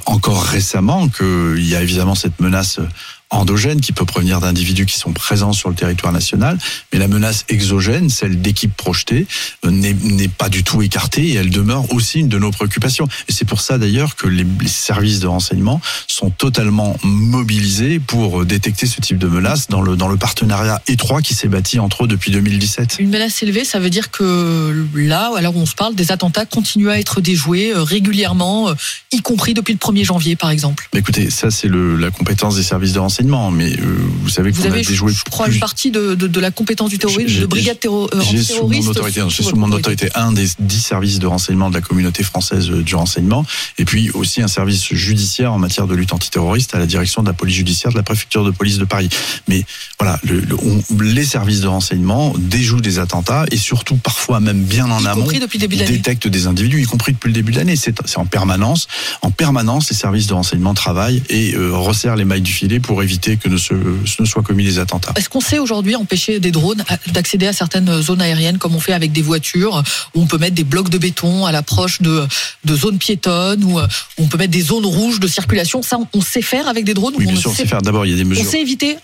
encore 0.06 0.44
récemment 0.44 1.10
qu'il 1.10 1.68
y 1.68 1.76
a 1.76 1.82
évidemment 1.82 2.16
cette 2.16 2.40
menace 2.40 2.80
euh, 2.80 2.88
endogène 3.34 3.82
qui 3.82 3.92
peut 3.92 4.06
provenir 4.06 4.40
d'individus 4.40 4.86
qui 4.86 4.98
sont 4.98 5.12
présents 5.12 5.54
sur 5.54 5.70
le 5.70 5.76
territoire 5.76 6.14
national, 6.14 6.58
mais 6.92 7.00
la 7.00 7.08
menace 7.08 7.46
exogène, 7.50 8.10
celle 8.10 8.42
d'équipes 8.42 8.76
projetées, 8.76 9.28
euh, 9.66 9.72
n'est 9.72 10.28
pas 10.28 10.50
du 10.50 10.64
tout 10.64 10.82
écartée 10.82 11.30
et 11.30 11.34
elle 11.36 11.50
demeure 11.50 11.92
aussi 11.94 12.20
une 12.20 12.30
de 12.30 12.38
nos 12.38 12.52
préoccupations. 12.52 13.08
Et 13.28 13.32
c'est 13.32 13.46
pour 13.46 13.62
ça 13.62 13.78
d'ailleurs 13.78 14.16
que 14.16 14.28
les, 14.28 14.46
services 14.68 15.20
de 15.20 15.28
renseignement 15.28 15.82
sont 16.08 16.30
totalement 16.30 16.98
mobilisés 17.04 18.00
pour 18.00 18.42
euh, 18.42 18.46
détecter 18.46 18.86
ce 18.86 19.02
type 19.02 19.18
de 19.18 19.28
menace 19.28 19.68
dans 19.68 19.82
le, 19.82 20.18
partenariat 20.18 20.82
étroit 20.88 21.22
qui 21.22 21.34
s'est 21.34 21.48
bâti 21.48 21.80
entre 21.80 22.04
eux 22.04 22.08
depuis 22.08 22.32
2017. 22.32 22.98
Une 23.00 23.10
menace 23.10 23.42
élevée, 23.42 23.66
ça 23.66 23.80
veut 23.80 23.90
dire 23.90 24.12
que 24.12 24.86
là, 24.96 25.32
où 25.32 25.58
on 25.60 25.66
se 25.66 25.76
parle, 25.76 25.96
des 25.96 26.12
attentats 26.12 26.46
continuent 26.46 26.90
à 26.90 27.00
être 27.00 27.20
déjoués 27.20 27.72
euh, 27.72 27.84
régulièrement, 27.84 28.70
euh, 28.70 28.74
y 29.12 29.22
compris 29.22 29.54
depuis 29.54 29.73
le 29.74 29.78
1er 29.80 30.04
janvier, 30.06 30.36
par 30.36 30.50
exemple. 30.50 30.88
Mais 30.94 31.00
Écoutez, 31.02 31.30
ça 31.30 31.52
c'est 31.52 31.70
la 31.70 32.12
compétence 32.12 32.56
des 32.56 32.64
services 32.64 32.94
de 32.94 33.00
renseignement, 33.00 33.52
mais 33.52 33.74
euh, 33.74 33.98
vous 34.22 34.30
savez 34.30 34.52
Vous 34.52 34.64
qu'on 34.64 34.72
a 34.72 34.76
déjoué 34.78 35.12
je 35.14 35.24
crois, 35.30 35.46
plus- 35.46 35.56
une 35.56 35.60
partie 35.60 35.92
de, 35.92 36.16
de, 36.16 36.28
de 36.28 36.40
la 36.40 36.52
compétence 36.52 36.90
du 36.90 36.98
terrorisme, 36.98 37.42
de 37.42 37.46
brigade 37.46 37.80
terro, 37.80 38.10
euh, 38.14 38.22
J'ai 38.32 38.42
sous 38.44 38.68
mon 38.68 38.88
autorité, 38.88 39.22
sous 39.30 39.44
sous 39.44 39.56
mon 39.56 39.72
autorité 39.72 40.10
un 40.16 40.32
des 40.32 40.48
dix 40.60 40.80
services 40.82 41.20
de 41.20 41.28
renseignement 41.28 41.70
de 41.70 41.76
la 41.76 41.82
communauté 41.82 42.24
française 42.24 42.70
euh, 42.70 42.82
du 42.84 42.96
renseignement, 42.96 43.46
et 43.78 43.86
puis 43.86 44.10
aussi 44.12 44.42
un 44.42 44.48
service 44.48 44.94
judiciaire 44.94 45.52
en 45.54 45.60
matière 45.60 45.88
de 45.88 45.96
lutte 45.96 46.14
antiterroriste 46.14 46.74
à 46.76 46.80
la 46.80 46.86
direction 46.86 47.22
de 47.24 47.28
la 47.28 47.34
police 47.34 47.56
judiciaire 47.56 47.92
de 47.92 47.98
la 47.98 48.04
préfecture 48.04 48.44
de 48.46 48.52
police 48.52 48.78
de 48.78 48.86
Paris. 48.86 49.10
Mais 49.48 49.66
voilà, 50.00 50.20
le- 50.24 50.40
le- 50.40 50.56
on- 50.56 50.84
les 51.04 51.26
services 51.26 51.62
de 51.62 51.68
renseignement 51.68 52.34
déjouent 52.38 52.82
des 52.82 53.00
attentats 53.00 53.46
et 53.52 53.58
surtout 53.58 53.96
parfois 53.98 54.40
même 54.40 54.62
bien 54.64 54.90
en 54.90 55.02
Y 55.04 55.08
amont 55.08 55.26
depuis 55.26 55.40
le 55.40 55.58
début 55.58 55.76
de 55.76 55.82
l'année. 55.82 55.98
détectent 55.98 56.28
des 56.28 56.48
individus, 56.48 56.82
y 56.82 56.86
compris 56.86 57.14
depuis 57.14 57.28
le 57.30 57.34
début 57.34 57.52
de 57.52 57.58
l'année. 57.58 57.76
C'est 57.76 57.94
c'est 58.06 58.18
en 58.18 58.26
permanence, 58.26 58.88
en 59.22 59.32
permanence, 59.32 59.63
les 59.64 59.96
services 59.96 60.28
de 60.28 60.34
renseignement 60.34 60.74
travaillent 60.74 61.24
et 61.30 61.54
euh, 61.56 61.72
resserrent 61.74 62.16
les 62.16 62.26
mailles 62.26 62.42
du 62.42 62.52
filet 62.52 62.80
pour 62.80 63.02
éviter 63.02 63.38
que 63.38 63.48
ne, 63.50 63.58
se, 63.58 63.74
ne 63.74 64.26
soient 64.26 64.44
commis 64.44 64.64
des 64.64 64.78
attentats. 64.80 65.14
Est-ce 65.16 65.30
qu'on 65.30 65.40
sait 65.42 65.60
aujourd'hui 65.60 65.96
empêcher 65.96 66.40
des 66.40 66.52
drones 66.52 66.84
à- 66.90 66.98
d'accéder 67.12 67.48
à 67.48 67.54
certaines 67.54 68.02
zones 68.02 68.22
aériennes 68.22 68.58
comme 68.58 68.76
on 68.76 68.80
fait 68.80 68.94
avec 68.94 69.12
des 69.12 69.22
voitures 69.22 69.82
où 70.16 70.22
on 70.22 70.26
peut 70.28 70.38
mettre 70.38 70.56
des 70.56 70.64
blocs 70.64 70.90
de 70.90 70.98
béton 70.98 71.46
à 71.46 71.52
l'approche 71.52 72.02
de, 72.02 72.26
de 72.66 72.76
zones 72.76 72.98
piétonnes 72.98 73.64
ou 73.64 73.80
euh, 73.80 73.88
on 74.18 74.28
peut 74.28 74.38
mettre 74.38 74.52
des 74.52 74.62
zones 74.62 74.86
rouges 74.86 75.20
de 75.20 75.28
circulation? 75.28 75.82
Ça, 75.82 75.98
on- 75.98 76.08
on 76.14 76.22
sait 76.22 76.42
faire 76.42 76.68
avec 76.68 76.84
des 76.86 76.94
drones 76.94 77.14
Oui, 77.18 77.24
on 77.26 77.28
bien 77.30 77.36
ne 77.36 77.40
sûr, 77.40 77.52
on 77.52 77.56
sait 77.56 77.66
faire. 77.66 77.82
D'abord, 77.82 78.06
il 78.06 78.12
y 78.12 78.14
a 78.14 78.18
des 78.18 78.24
On 78.26 78.30
mesures. 78.30 78.46
sait 78.50 78.62
éviter 78.62 78.98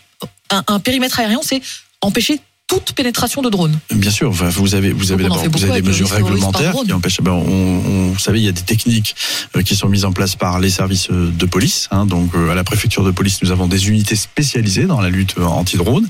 un, 0.50 0.63
un 0.68 0.80
périmètre 0.80 1.20
aérien, 1.20 1.39
c'est 1.44 1.62
empêcher 2.01 2.39
toute 2.69 2.93
pénétration 2.93 3.41
de 3.41 3.49
drones. 3.49 3.77
Bien 3.93 4.11
sûr, 4.11 4.29
enfin, 4.29 4.47
vous 4.49 4.75
avez, 4.75 4.93
vous 4.93 5.11
avez 5.11 5.23
d'abord, 5.23 5.43
vous 5.49 5.63
avez 5.65 5.81
des 5.81 5.88
mesures 5.88 6.07
réglementaires 6.09 6.73
qui 6.85 6.93
empêchent. 6.93 7.19
Ben, 7.21 7.31
on, 7.31 7.41
on- 7.43 8.11
vous 8.11 8.19
savez, 8.19 8.39
il 8.39 8.45
y 8.45 8.47
a 8.47 8.51
des 8.51 8.61
techniques 8.61 9.15
euh, 9.55 9.63
qui 9.63 9.75
sont 9.75 9.89
mises 9.89 10.05
en 10.05 10.11
place 10.11 10.35
par 10.35 10.59
les 10.59 10.69
services 10.69 11.09
euh, 11.09 11.31
de 11.31 11.45
police. 11.47 11.88
hein. 11.91 12.05
donc, 12.05 12.35
euh, 12.35 12.51
à 12.51 12.55
la 12.55 12.63
préfecture 12.63 13.03
de 13.03 13.09
police, 13.11 13.39
nous 13.41 13.51
avons 13.51 13.65
des 13.67 13.89
unités 13.89 14.15
spécialisées 14.15 14.85
dans 14.85 15.01
la 15.01 15.09
lutte 15.09 15.35
anti-drone. 15.39 16.07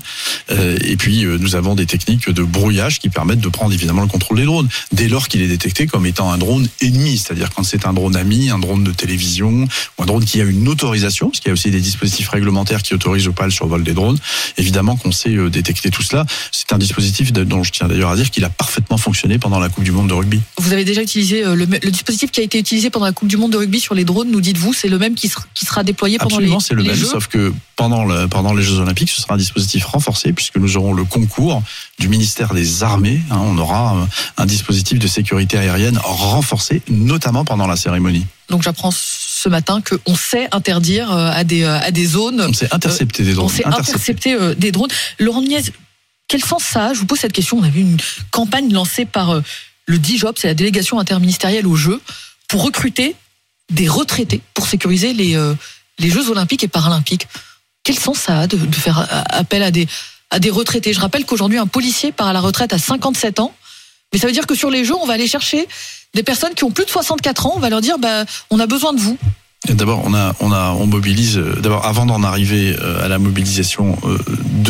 Euh, 0.50 0.76
et 0.84 0.96
puis, 0.96 1.24
nous 1.24 1.54
avons 1.56 1.74
des 1.74 1.86
techniques 1.86 2.28
de 2.28 2.42
brouillage 2.42 2.98
qui 2.98 3.08
permettent 3.08 3.40
de 3.40 3.48
prendre 3.48 3.72
évidemment 3.72 4.02
le 4.02 4.08
contrôle 4.08 4.36
des 4.38 4.44
drones 4.44 4.68
dès 4.92 5.08
lors 5.08 5.28
qu'il 5.28 5.40
est 5.40 5.48
détecté 5.48 5.86
comme 5.86 6.04
étant 6.04 6.30
un 6.30 6.36
drone 6.38 6.68
ennemi, 6.82 7.16
c'est-à-dire 7.16 7.48
quand 7.56 7.62
c'est 7.62 7.86
un 7.86 7.94
drone 7.94 8.16
ami, 8.16 8.50
un 8.50 8.58
drone 8.58 8.84
de 8.84 8.92
télévision 8.92 9.66
ou 9.98 10.02
un 10.02 10.06
drone 10.06 10.24
qui 10.26 10.40
a 10.42 10.44
une 10.44 10.68
autorisation, 10.68 11.28
parce 11.30 11.40
qu'il 11.40 11.48
y 11.48 11.50
a 11.50 11.54
aussi 11.54 11.70
des 11.70 11.80
dispositifs 11.80 12.28
réglementaires 12.28 12.82
qui 12.82 12.92
autorisent 12.92 13.28
ou 13.28 13.32
pas 13.32 13.46
le 13.46 13.50
survol 13.50 13.82
des 13.82 13.94
drones. 13.94 14.18
Évidemment 14.58 14.96
qu'on 14.96 15.12
sait 15.12 15.34
détecter 15.50 15.88
tout 15.90 16.02
cela. 16.02 16.26
C'est 16.52 16.72
un 16.72 16.78
dispositif 16.78 17.32
dont 17.32 17.62
je 17.62 17.72
tiens 17.72 17.88
d'ailleurs 17.88 18.10
à 18.10 18.16
dire 18.16 18.30
qu'il 18.30 18.44
a 18.44 18.50
parfaitement 18.50 18.96
fonctionné 18.96 19.38
pendant 19.38 19.58
la 19.58 19.68
Coupe 19.68 19.84
du 19.84 19.92
Monde 19.92 20.08
de 20.08 20.14
rugby. 20.14 20.40
Vous 20.58 20.72
avez 20.72 20.84
déjà 20.84 21.02
utilisé 21.02 21.42
le, 21.42 21.54
le, 21.54 21.90
dispositif 21.90 22.30
qui 22.30 22.40
a 22.40 22.42
été 22.42 22.58
utilisé 22.58 22.90
pendant 22.90 23.06
la 23.06 23.12
Coupe 23.12 23.28
du 23.28 23.36
Monde 23.36 23.52
de 23.52 23.56
rugby 23.56 23.80
sur 23.80 23.94
les 23.94 24.04
drones, 24.04 24.30
nous 24.30 24.40
dites-vous, 24.40 24.72
c'est 24.72 24.88
le 24.88 24.98
même 24.98 25.14
qui 25.14 25.28
sera, 25.28 25.44
qui 25.54 25.66
sera 25.66 25.84
déployé 25.84 26.18
pendant 26.18 26.36
Absolument, 26.36 26.58
les, 26.58 26.64
c'est 26.64 26.74
le 26.74 26.82
les 26.82 26.88
même, 26.90 26.98
Jeux 26.98 27.06
sauf 27.06 27.26
que 27.28 27.52
pendant, 27.76 28.04
le, 28.04 28.28
pendant 28.28 28.52
les 28.52 28.62
Jeux 28.62 28.78
Olympiques, 28.78 29.10
ce 29.10 29.20
sera 29.20 29.34
un 29.34 29.38
dispositif 29.38 29.84
renforcé 29.84 30.32
puisque 30.32 30.56
nous 30.56 30.76
aurons 30.76 30.92
le 30.92 31.04
concours 31.04 31.62
du 31.98 32.08
ministère 32.08 32.52
des 32.54 32.82
Armées. 32.82 33.20
Hein, 33.30 33.38
on 33.40 33.58
aura 33.58 34.06
un 34.36 34.46
dispositif 34.46 34.98
de 34.98 35.06
sécurité 35.06 35.58
aérienne 35.58 35.98
renforcé, 36.02 36.82
notamment 36.88 37.44
pendant 37.44 37.66
la 37.66 37.76
cérémonie. 37.76 38.26
Donc 38.48 38.62
j'apprends 38.62 38.90
ce 38.92 39.48
matin 39.48 39.80
qu'on 39.80 40.14
sait 40.14 40.48
interdire 40.52 41.10
à 41.12 41.44
des, 41.44 41.64
à 41.64 41.90
des 41.90 42.06
zones. 42.06 42.44
On 42.48 42.52
sait 42.52 42.68
intercepter 42.72 43.22
des 43.22 43.34
drones. 43.34 43.46
On 43.46 43.56
sait 43.56 43.66
intercepter, 43.66 44.36
des 44.56 44.72
drones. 44.72 44.90
Laurent 45.18 45.42
Niez, 45.42 45.62
quel 46.30 46.44
sens 46.44 46.62
ça 46.62 46.86
a 46.86 46.94
Je 46.94 47.00
vous 47.00 47.06
pose 47.06 47.18
cette 47.18 47.32
question. 47.32 47.58
On 47.58 47.64
a 47.64 47.68
vu 47.68 47.80
une 47.80 47.98
campagne 48.30 48.72
lancée 48.72 49.04
par 49.04 49.42
le 49.86 49.98
DIJOP, 49.98 50.38
c'est 50.38 50.46
la 50.46 50.54
délégation 50.54 51.00
interministérielle 51.00 51.66
aux 51.66 51.74
Jeux, 51.74 52.00
pour 52.48 52.62
recruter 52.62 53.16
des 53.70 53.88
retraités 53.88 54.40
pour 54.54 54.66
sécuriser 54.66 55.12
les, 55.12 55.36
les 55.98 56.10
Jeux 56.10 56.30
Olympiques 56.30 56.62
et 56.62 56.68
Paralympiques. 56.68 57.26
Quel 57.82 57.98
sens 57.98 58.18
ça 58.18 58.40
a 58.40 58.46
de, 58.46 58.56
de 58.56 58.74
faire 58.74 59.06
appel 59.30 59.64
à 59.64 59.72
des, 59.72 59.88
à 60.30 60.38
des 60.38 60.50
retraités? 60.50 60.92
Je 60.92 61.00
rappelle 61.00 61.24
qu'aujourd'hui, 61.24 61.58
un 61.58 61.66
policier 61.66 62.12
part 62.12 62.28
à 62.28 62.32
la 62.32 62.40
retraite 62.40 62.72
à 62.72 62.78
57 62.78 63.40
ans. 63.40 63.52
Mais 64.12 64.20
ça 64.20 64.28
veut 64.28 64.32
dire 64.32 64.46
que 64.46 64.54
sur 64.54 64.70
les 64.70 64.84
Jeux, 64.84 64.94
on 64.94 65.06
va 65.06 65.14
aller 65.14 65.26
chercher 65.26 65.66
des 66.14 66.22
personnes 66.22 66.54
qui 66.54 66.62
ont 66.62 66.70
plus 66.70 66.84
de 66.84 66.90
64 66.90 67.46
ans. 67.46 67.52
On 67.56 67.60
va 67.60 67.70
leur 67.70 67.80
dire, 67.80 67.98
bah, 67.98 68.24
on 68.50 68.60
a 68.60 68.66
besoin 68.66 68.92
de 68.92 69.00
vous. 69.00 69.18
D'abord, 69.68 70.02
on 70.04 70.14
a, 70.14 70.34
on 70.40 70.52
a, 70.52 70.70
on 70.70 70.86
mobilise. 70.86 71.36
D'abord, 71.36 71.84
avant 71.84 72.06
d'en 72.06 72.22
arriver 72.22 72.74
à 73.02 73.08
la 73.08 73.18
mobilisation 73.18 73.98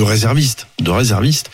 de 0.01 0.03
réservistes, 0.03 0.67
de 0.81 0.91
réservistes, 0.91 1.51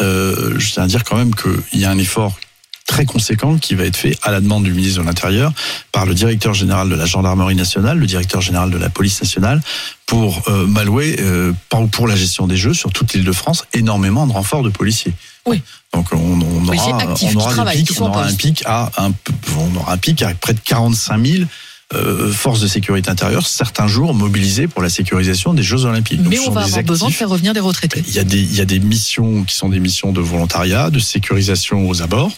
euh, 0.00 0.54
je 0.58 0.72
tiens 0.72 0.84
à 0.84 0.86
dire 0.86 1.04
quand 1.04 1.16
même 1.16 1.34
qu'il 1.34 1.80
y 1.80 1.84
a 1.84 1.90
un 1.90 1.98
effort 1.98 2.38
très 2.86 3.04
conséquent 3.04 3.58
qui 3.58 3.74
va 3.74 3.84
être 3.84 3.96
fait 3.96 4.16
à 4.22 4.30
la 4.30 4.40
demande 4.40 4.64
du 4.64 4.72
ministre 4.72 5.02
de 5.02 5.06
l'Intérieur 5.06 5.52
par 5.92 6.06
le 6.06 6.14
directeur 6.14 6.54
général 6.54 6.88
de 6.88 6.94
la 6.94 7.04
gendarmerie 7.04 7.54
nationale, 7.54 7.98
le 7.98 8.06
directeur 8.06 8.40
général 8.40 8.70
de 8.70 8.78
la 8.78 8.88
police 8.88 9.20
nationale, 9.20 9.60
pour 10.06 10.42
euh, 10.48 10.66
m'allouer 10.66 11.16
euh, 11.20 11.52
pour 11.92 12.08
la 12.08 12.16
gestion 12.16 12.46
des 12.46 12.56
jeux 12.56 12.72
sur 12.72 12.90
toute 12.90 13.12
l'île 13.12 13.24
de 13.24 13.32
France 13.32 13.64
énormément 13.74 14.26
de 14.26 14.32
renforts 14.32 14.62
de 14.62 14.70
policiers. 14.70 15.12
Oui. 15.46 15.62
Donc 15.92 16.06
on, 16.12 16.16
on 16.16 16.66
aura, 16.66 16.76
on 16.76 17.36
aura, 17.36 17.64
des 17.74 17.82
pics, 17.82 18.00
on 18.00 18.06
aura 18.06 18.24
un 18.24 18.34
pic 18.34 18.62
à 18.64 18.90
un, 18.96 19.12
on 19.58 19.76
aura 19.76 19.92
un 19.92 19.98
pic 19.98 20.22
avec 20.22 20.40
près 20.40 20.54
de 20.54 20.60
45 20.60 21.26
000 21.26 21.44
euh, 21.94 22.30
forces 22.30 22.60
de 22.60 22.66
sécurité 22.66 23.10
intérieure 23.10 23.46
certains 23.46 23.86
jours 23.86 24.12
mobilisées 24.14 24.68
pour 24.68 24.82
la 24.82 24.90
sécurisation 24.90 25.54
des 25.54 25.62
Jeux 25.62 25.84
Olympiques. 25.86 26.20
Mais 26.22 26.36
Donc, 26.36 26.48
on 26.48 26.50
va 26.50 26.60
avoir 26.62 26.78
actifs. 26.78 26.86
besoin 26.86 27.08
de 27.08 27.14
faire 27.14 27.30
revenir 27.30 27.54
des 27.54 27.60
retraités. 27.60 28.04
Il 28.06 28.14
y 28.14 28.18
a 28.18 28.24
des, 28.24 28.40
il 28.40 28.54
y 28.54 28.60
a 28.60 28.66
des 28.66 28.78
missions 28.78 29.44
qui 29.44 29.54
sont 29.54 29.70
des 29.70 29.80
missions 29.80 30.12
de 30.12 30.20
volontariat, 30.20 30.90
de 30.90 30.98
sécurisation 30.98 31.88
aux 31.88 32.02
abords 32.02 32.32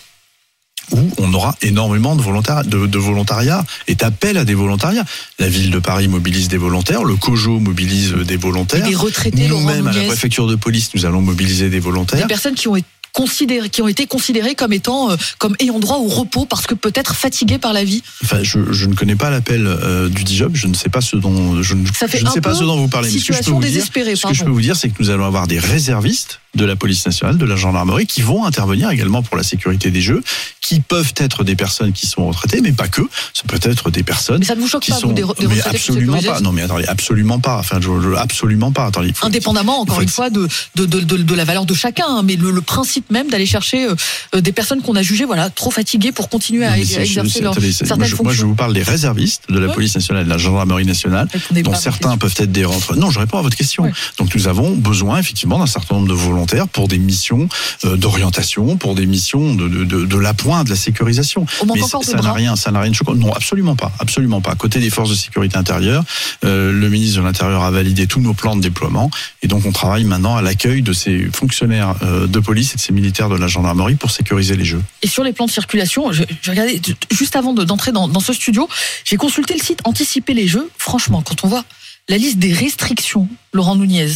où 0.92 1.11
on 1.19 1.33
aura 1.35 1.54
énormément 1.62 2.16
de, 2.16 2.23
volontariat, 2.23 2.62
de, 2.64 2.87
de 2.87 2.99
volontariat 2.99 3.64
et 3.87 3.95
d'appel 3.95 4.37
à 4.37 4.45
des 4.45 4.54
volontariats. 4.54 5.04
La 5.38 5.49
ville 5.49 5.71
de 5.71 5.78
Paris 5.78 6.09
mobilise 6.09 6.49
des 6.49 6.57
volontaires, 6.57 7.04
le 7.04 7.16
COJO 7.16 7.61
mobilise 7.61 8.12
des 8.12 8.37
volontaires. 8.37 8.85
Et 8.85 8.90
des 8.90 8.97
retraités, 8.97 9.49
Nous-mêmes, 9.49 9.87
à 9.87 9.92
la 9.92 10.04
préfecture 10.04 10.47
de 10.47 10.57
police, 10.57 10.90
nous 10.95 11.07
allons 11.07 11.23
mobiliser 11.23 11.71
des 11.71 11.80
volontaires. 11.80 12.21
Des 12.21 12.26
personnes 12.26 12.54
qui 12.54 12.69
ont 12.69 12.76
été 12.76 12.87
considérés, 13.12 13.69
qui 13.71 13.83
ont 13.83 13.88
été 13.88 14.07
considérés 14.07 14.55
comme 14.55 14.73
étant, 14.73 15.11
euh, 15.11 15.17
comme 15.38 15.57
ayant 15.61 15.79
droit 15.79 15.97
au 15.99 16.09
repos 16.09 16.45
parce 16.47 16.67
que 16.67 16.75
peut-être 16.75 17.14
fatigués 17.14 17.59
par 17.59 17.73
la 17.73 17.85
vie. 17.85 18.02
Enfin, 18.25 18.38
je, 18.43 18.73
je 18.73 18.87
ne 18.87 18.95
connais 18.95 19.17
pas 19.17 19.31
l'appel 19.31 19.67
euh, 19.67 20.09
du 20.09 20.25
DIJOB, 20.25 20.55
je 20.55 20.67
ne 20.67 20.75
sais 20.75 20.88
pas 20.88 21.00
ce 21.00 21.17
dont 21.17 21.62
je 21.62 21.75
ne, 21.75 21.87
Ça 21.87 22.09
fait 22.09 22.19
je 22.19 22.25
ne 22.25 22.31
sais 22.31 22.40
pas 22.40 22.55
ce 22.55 22.64
dont 22.64 22.76
vous 22.76 22.88
parlez. 22.88 23.11
Ce 23.11 23.25
que 23.26 23.33
je 23.35 23.38
peux 23.43 23.50
vous 23.50 23.61
dire, 23.61 23.69
désespérée, 23.71 24.17
ce 24.17 24.26
que 24.26 24.35
je 24.35 24.45
peux 24.45 24.50
vous 24.50 24.61
dire, 24.61 24.76
c'est 24.76 24.88
que 24.88 25.02
nous 25.02 25.11
allons 25.11 25.26
avoir 25.26 25.47
des 25.47 25.59
réservistes 25.59 26.40
de 26.57 26.64
la 26.64 26.75
police 26.75 27.07
nationale, 27.07 27.38
de 27.38 27.45
la 27.45 27.55
gendarmerie, 27.55 28.07
qui 28.07 28.23
vont 28.23 28.45
intervenir 28.45 28.90
également 28.90 29.23
pour 29.23 29.37
la 29.37 29.45
sécurité 29.45 29.93
des 29.93 30.00
jeux, 30.00 30.21
qui 30.61 30.81
peuvent 30.81 31.12
être 31.17 31.45
des 31.45 31.55
personnes 31.55 31.93
qui 31.93 32.07
sont 32.07 32.26
retraitées, 32.26 32.61
mais 32.61 32.73
pas 32.73 32.88
que. 32.88 33.02
Ça 33.35 33.45
peut 33.47 33.61
être 33.62 33.90
des 33.90 34.02
personnes 34.02 34.40
Mais 34.40 34.47
ça 34.47 34.57
ne 34.57 34.61
vous 34.61 34.67
choque 34.69 34.87
pas, 34.87 34.97
sont 34.97 35.09
vous, 35.09 35.14
des, 35.14 35.23
des 35.23 35.47
mais 35.47 35.61
absolument 35.62 36.21
pas. 36.21 36.40
Non, 36.40 36.50
mais 36.50 36.62
attendez, 36.62 36.87
absolument 36.87 37.38
pas. 37.38 37.59
Enfin, 37.59 37.79
je, 37.81 37.88
je- 38.02 38.17
absolument 38.17 38.73
pas. 38.73 38.87
Attendez, 38.87 39.12
Indépendamment, 39.23 39.81
encore 39.81 39.97
faut 39.97 40.02
une 40.02 40.09
fois, 40.09 40.29
de, 40.31 40.49
de, 40.75 40.87
de, 40.87 41.00
de, 41.00 41.35
la 41.35 41.45
valeur 41.45 41.67
de 41.67 41.75
chacun, 41.75 42.07
hein, 42.09 42.23
mais 42.25 42.35
le, 42.37 42.50
le 42.50 42.61
principe 42.61 43.00
même 43.11 43.30
d'aller 43.30 43.47
chercher 43.47 43.87
euh, 43.87 43.95
euh, 44.35 44.40
des 44.40 44.52
personnes 44.52 44.83
qu'on 44.83 44.97
a 44.97 45.02
jugées 45.02 45.25
voilà, 45.25 45.50
trop 45.50 45.71
fatiguées 45.71 46.12
pour 46.12 46.28
continuer 46.28 46.64
à, 46.66 46.76
exercer 46.78 47.30
c'est- 47.30 47.40
leur, 47.40 47.52
attendez, 47.52 47.73
c'est- 47.73 47.87
certaines 47.87 47.99
moi, 47.99 48.07
je, 48.07 48.14
moi, 48.16 48.25
je 48.25 48.28
fonctions. 48.38 48.49
vous 48.49 48.54
parle 48.54 48.75
des 48.75 48.83
réservistes 48.83 49.45
de 49.49 49.59
la 49.59 49.69
Ouais. 49.69 49.75
police 49.75 49.95
nationale 49.95 50.25
de 50.25 50.28
la 50.30 50.38
gendarmerie 50.38 50.85
nationale, 50.85 51.28
Répondez 51.33 51.62
dont 51.62 51.75
certains 51.75 52.16
peuvent 52.19 52.35
être 52.38 52.52
des 52.52 52.64
rentreurs. 52.64 52.97
Non, 52.99 53.11
je 53.11 53.19
réponds 53.19 53.38
à 53.38 53.42
votre 53.42 53.57
question. 53.57 53.85
Ouais. 53.85 53.92
Donc 54.19 54.35
nous 54.35 54.49
avons 54.49 54.75
besoin 54.76 55.19
effectivement 55.19 55.59
d'un 55.59 55.66
certain 55.66 55.95
nombre 55.97 56.09
de 56.09 56.14
volontaires 56.14 56.69
pour 56.69 56.88
des 56.88 56.99
missions 56.99 57.49
euh, 57.85 57.97
d'orientation, 57.97 58.76
pour 58.76 58.95
des 58.95 59.07
missions 59.07 59.54
de, 59.54 59.69
de, 59.69 59.85
de, 59.85 60.04
de 60.04 60.16
l'appoint, 60.16 60.64
de 60.64 60.71
la 60.71 60.76
sécurisation. 60.76 61.47
On 61.62 61.66
Mais 61.75 61.80
ça 61.80 62.21
n'a 62.23 62.33
rien, 62.33 62.57
ça 62.57 62.71
n'a 62.71 62.80
rien 62.80 62.90
de 62.90 62.97
choquant. 62.97 63.14
Non, 63.14 63.33
absolument 63.33 63.76
pas, 63.76 63.92
absolument 63.99 64.41
pas. 64.41 64.54
Côté 64.54 64.80
des 64.80 64.91
forces 64.91 65.10
de 65.10 65.15
sécurité 65.15 65.56
intérieure, 65.56 66.04
euh, 66.45 66.73
le 66.73 66.89
ministre 66.89 67.19
de 67.21 67.25
l'Intérieur 67.25 67.63
a 67.63 67.71
validé 67.71 68.06
tous 68.06 68.21
nos 68.21 68.34
plans 68.34 68.56
de 68.56 68.60
déploiement 68.60 69.10
et 69.43 69.47
donc 69.49 69.65
on 69.67 69.73
travaille 69.73 70.04
maintenant 70.04 70.36
à 70.36 70.43
l'accueil 70.43 70.82
de 70.82 70.93
ces 70.93 71.28
fonctionnaires 71.32 71.95
de 72.28 72.39
police 72.41 72.73
et 72.73 72.76
de 72.76 72.80
ces 72.91 72.95
militaires 72.95 73.29
de 73.29 73.37
la 73.37 73.47
gendarmerie 73.47 73.95
pour 73.95 74.11
sécuriser 74.11 74.57
les 74.57 74.65
jeux. 74.65 74.83
Et 75.03 75.07
sur 75.07 75.23
les 75.23 75.33
plans 75.33 75.47
de 75.47 75.50
circulation, 75.50 76.11
je, 76.13 76.25
je 76.43 76.50
regardais 76.50 76.81
juste 77.13 77.37
avant 77.37 77.53
de- 77.53 77.63
d'entrer 77.65 77.93
dans, 77.93 78.09
dans 78.09 78.21
ce 78.21 78.33
studio, 78.33 78.69
j'ai 79.05 79.17
consulté 79.17 79.55
le 79.55 79.61
site 79.61 79.81
Anticiper 79.85 80.35
les 80.35 80.49
Jeux. 80.49 80.69
Franchement, 80.76 81.23
quand 81.23 81.45
on 81.45 81.49
voit 81.49 81.65
la 82.09 82.19
liste 82.19 82.39
des 82.39 82.53
restrictions, 82.53 83.29
Laurent 83.53 83.76
Nunez, 83.76 84.09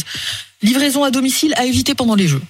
livraison 0.61 1.03
à 1.05 1.11
domicile 1.11 1.53
à 1.55 1.65
éviter 1.65 1.95
pendant 1.95 2.15
les 2.15 2.27
Jeux. 2.27 2.41